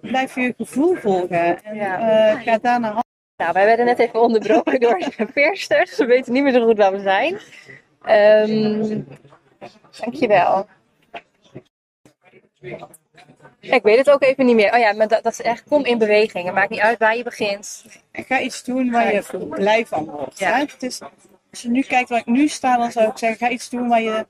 [0.00, 1.62] blijf je gevoel volgen.
[1.64, 1.98] En Ja.
[2.34, 3.02] eh, ga daarna
[3.36, 5.96] Nou, wij werden net even onderbroken door de veersters.
[5.96, 7.38] We weten niet meer zo goed waar we zijn.
[8.02, 9.00] Ehm
[10.00, 10.66] dankjewel.
[13.72, 14.72] Ik weet het ook even niet meer.
[14.72, 16.44] Oh ja, maar dat, dat is echt, kom in beweging.
[16.44, 17.84] Het maakt niet uit waar je begint.
[18.10, 20.38] en ga iets doen waar je blij van wordt.
[20.38, 20.52] Ja.
[20.52, 20.60] hè.
[20.60, 21.00] Het is,
[21.50, 23.88] als je nu kijkt waar ik nu sta, dan zou ik zeggen, ga iets doen
[23.88, 24.26] waar je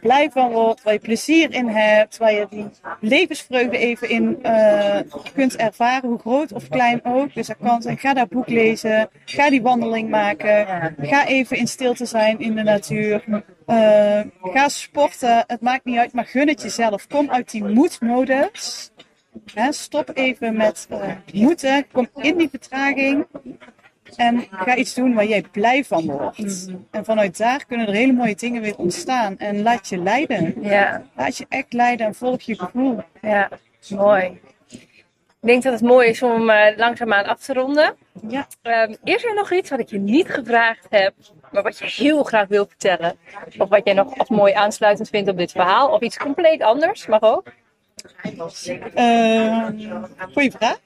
[0.00, 2.66] blij van wordt, waar je plezier in hebt, waar je die
[3.00, 5.00] levensvreugde even in eh,
[5.34, 7.34] kunt ervaren, hoe groot of klein ook.
[7.34, 10.66] Dus dat kan zijn, ga daar boek lezen, ga die wandeling maken,
[11.00, 13.24] ga even in stilte zijn in de natuur,
[13.68, 17.06] Eh, ga sporten, het maakt niet uit, maar gun het jezelf.
[17.06, 18.90] Kom uit die moedmodus.
[19.54, 23.26] Hè, stop even met eh, moeten, kom in die vertraging.
[24.16, 26.66] En ga iets doen waar jij blij van wordt.
[26.90, 29.38] En vanuit daar kunnen er hele mooie dingen weer ontstaan.
[29.38, 30.54] En laat je leiden.
[30.60, 33.00] Ja, Laat je echt leiden en volg je gevoel.
[33.22, 33.48] ja,
[33.88, 34.40] mooi.
[35.40, 37.96] Ik denk dat het mooi is om eh, langzaamaan af te ronden.
[38.28, 38.46] Ja.
[38.62, 41.14] Ehm, is er nog iets wat ik je niet gevraagd heb,
[41.52, 43.16] maar wat je heel graag wil vertellen?
[43.58, 45.88] Of wat jij nog als mooi aansluitend vindt op dit verhaal?
[45.90, 47.52] Of iets compleet anders, mag ook.
[48.94, 49.72] Ehm
[50.32, 50.78] goeie vraag.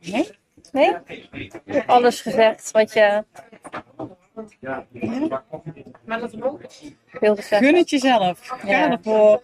[0.00, 0.28] Nee?
[0.72, 0.96] Nee?
[1.86, 3.24] Alles gezegd wat je
[7.20, 7.68] wilde zeggen.
[7.68, 8.48] Gun het jezelf.
[8.48, 8.90] Ga Ja.
[8.90, 9.42] ervoor.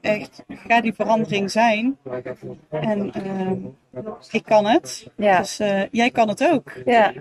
[0.00, 1.98] Echt, ga die verandering zijn.
[2.70, 3.56] En ehm,
[4.30, 5.10] ik kan het.
[5.16, 5.38] Ja.
[5.38, 6.72] Dus eh, jij kan het ook.
[6.84, 7.12] ja.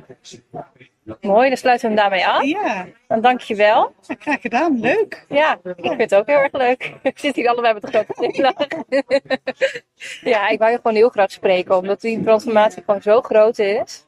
[1.21, 2.43] Mooi, dan sluiten we hem daarmee af.
[2.43, 3.93] Ja, Dan dank je wel.
[4.19, 4.79] graag gedaan.
[4.79, 5.25] Leuk.
[5.29, 6.93] Ja, ik vind het ook heel erg leuk.
[7.03, 8.53] We zitten hier allebei met een grote glimlach.
[10.33, 14.05] ja, ik wou je gewoon heel graag spreken, omdat die transformatie gewoon zo groot is.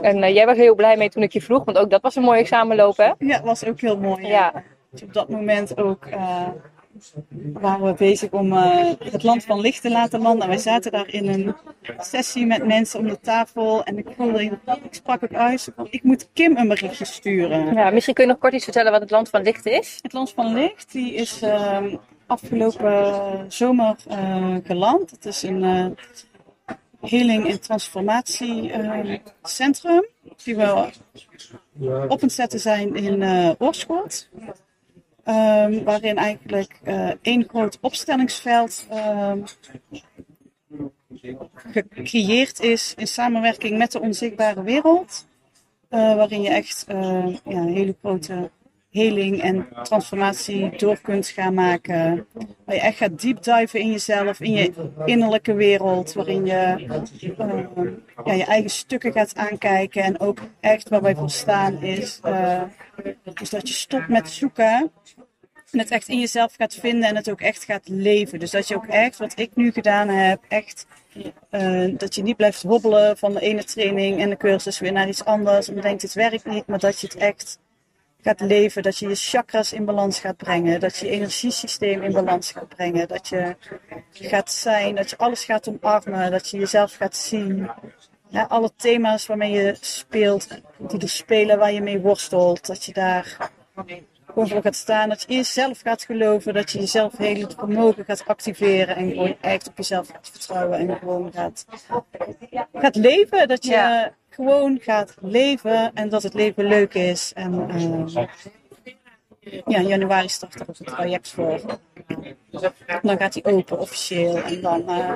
[0.00, 2.16] En eh, jij was heel blij mee toen ik je vroeg, want ook dat was
[2.16, 3.12] een mooie samenloop, hè?
[3.18, 4.26] Ja, was ook heel mooi.
[4.26, 4.52] Ja,
[5.02, 6.48] Op dat moment ook eh,
[7.52, 10.42] waren we bezig om eh, het land van licht te laten landen.
[10.42, 11.54] En wij zaten daar in een
[11.98, 13.84] sessie met mensen om de tafel.
[13.84, 14.58] En ik, voelde, ik
[14.90, 17.74] sprak ook uit, ik moet Kim een berichtje sturen.
[17.74, 19.98] ja, misschien kun je nog kort iets vertellen wat het land van licht is.
[20.02, 25.10] Het land van licht die is ehm, afgelopen zomer eh, geland.
[25.10, 25.86] Het is een eh,
[27.00, 30.06] healing- en transformatiecentrum.
[30.44, 30.88] die we
[32.08, 33.22] op het zetten zijn in
[33.58, 34.28] Oorschot.
[35.26, 39.38] Ehm, waarin eigenlijk eh, één groot opstellingsveld ehm,
[41.54, 45.26] gecreëerd is in samenwerking met de onzichtbare wereld.
[45.88, 48.50] Eh, waarin je echt eh, ja, hele grote
[48.90, 52.26] heling en transformatie door kunt gaan maken.
[52.64, 54.72] Waar je echt gaat deep diven in jezelf, in je
[55.04, 56.12] innerlijke wereld.
[56.12, 56.52] Waarin je
[57.36, 57.66] eh,
[58.24, 60.02] ja, je eigen stukken gaat aankijken.
[60.02, 62.20] En ook echt waar wij voor staan is,
[63.40, 64.90] is dat je stopt met zoeken.
[65.70, 68.38] En het echt in jezelf gaat vinden en het ook echt gaat leven.
[68.38, 70.86] Dus dat je ook echt, wat ik nu gedaan heb, echt
[71.50, 75.08] eh, dat je niet blijft hobbelen van de ene training en de cursus weer naar
[75.08, 75.68] iets anders.
[75.68, 77.58] En denkt het werkt niet, maar dat je het echt
[78.22, 78.82] gaat leven.
[78.82, 80.80] Dat je je chakras in balans gaat brengen.
[80.80, 83.08] Dat je je energiesysteem in balans gaat brengen.
[83.08, 83.56] Dat je
[84.12, 86.30] gaat zijn, dat je alles gaat omarmen.
[86.30, 87.70] Dat je jezelf gaat zien.
[88.48, 90.48] Alle thema's waarmee je speelt,
[90.78, 92.66] die er spelen, waar je mee worstelt.
[92.66, 93.50] Dat je daar
[94.26, 95.08] gewoon voor gaat staan.
[95.08, 96.54] Dat je in jezelf gaat geloven.
[96.54, 98.96] Dat je jezelf heel vermogen gaat activeren.
[98.96, 100.78] En gewoon echt op jezelf gaat vertrouwen.
[100.78, 101.66] En gewoon gaat,
[102.74, 103.48] gaat leven.
[103.48, 104.12] Dat je Ja.
[104.30, 105.90] gewoon gaat leven.
[105.94, 107.32] En dat het leven leuk is.
[107.34, 108.26] En eh,
[109.66, 111.60] ja, in januari start er een traject voor.
[113.02, 114.36] Dan gaat hij open officieel.
[114.42, 115.12] En dan eh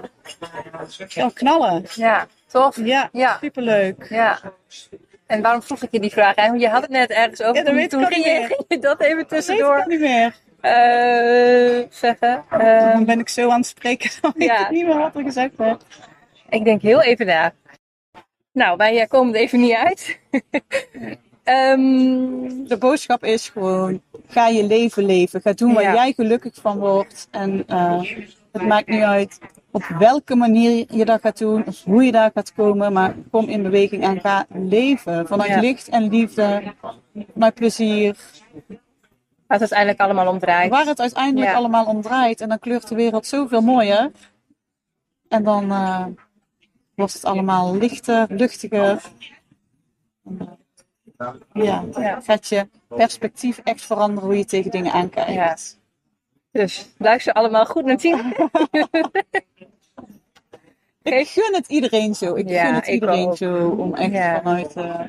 [1.09, 1.85] gaan we knallen.
[1.95, 2.77] Ja, tof.
[2.85, 3.39] Ja, Ja.
[3.41, 4.07] superleuk.
[4.09, 4.41] Ja.
[5.31, 6.35] En waarom vroeg ik je die vraag?
[6.37, 6.47] Hè?
[6.49, 7.55] Want je had het net ergens over.
[7.55, 10.01] Ja, dat toen- weet ging je, ging je dat even Dat weet ik tussendoor niet
[10.01, 10.35] meer.
[10.61, 12.45] eh, zeggen.
[12.51, 14.11] Eh, Dan ben ik zo aan het spreken.
[14.21, 14.65] Dan weet Ja.
[14.65, 15.85] ik niet meer wat er gezegd werd.
[16.49, 17.53] Ik denk heel even na.
[18.53, 20.19] Nou, wij eh, komen er even niet uit.
[21.45, 25.41] Ehm, De boodschap is gewoon, ga je leven leven.
[25.41, 25.95] Ga doen waar Ja.
[25.95, 27.29] jij gelukkig van wordt.
[27.31, 28.03] En eh,
[28.53, 29.39] het maakt niet uit
[29.71, 31.67] op welke manier je dat gaat doen.
[31.67, 32.93] Of hoe je daar gaat komen.
[32.93, 35.27] Maar kom in beweging en ga leven.
[35.27, 35.61] Vanuit Ja.
[35.61, 36.63] licht en liefde.
[37.33, 38.17] Vanuit plezier.
[39.47, 40.71] waar het uiteindelijk allemaal om draait.
[40.71, 41.57] Waar het uiteindelijk Ja.
[41.57, 42.41] allemaal om draait.
[42.41, 44.11] En dan kleurt de wereld zoveel mooier.
[45.29, 46.05] En dan eh,
[46.95, 49.03] wordt het allemaal lichter, luchtiger.
[51.53, 51.85] Ja.
[52.23, 55.80] gaat je perspectief echt veranderen hoe je tegen dingen aankijkt.
[56.53, 58.19] Dus luister allemaal goed naar Tien.
[61.03, 62.35] Ik gun het iedereen zo.
[62.35, 64.41] Ik Ja, gun het iedereen zo om echt Ja.
[64.43, 65.01] vanuit eh,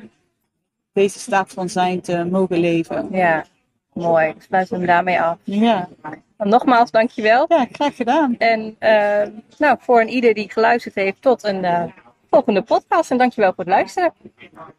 [0.92, 3.08] deze staat van zijn te mogen leven.
[3.10, 3.44] Ja,
[3.92, 4.28] mooi.
[4.28, 5.36] Ik sluit hem daarmee af.
[5.44, 5.88] Ja,
[6.36, 7.44] Dan nogmaals, dankjewel.
[7.48, 8.34] ja graag gedaan.
[8.38, 9.28] En eh,
[9.58, 11.84] nou, voor een ieder die geluisterd heeft, tot een eh,
[12.30, 13.10] volgende podcast.
[13.10, 14.12] En dankjewel voor het luisteren.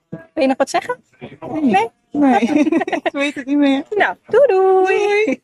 [0.10, 0.98] Wil je nog wat zeggen?
[1.62, 1.90] Nee?
[2.12, 2.40] Nee,
[3.04, 3.84] ik weet het niet meer.
[3.90, 4.86] Nou, doei doei!
[4.86, 5.42] Doei.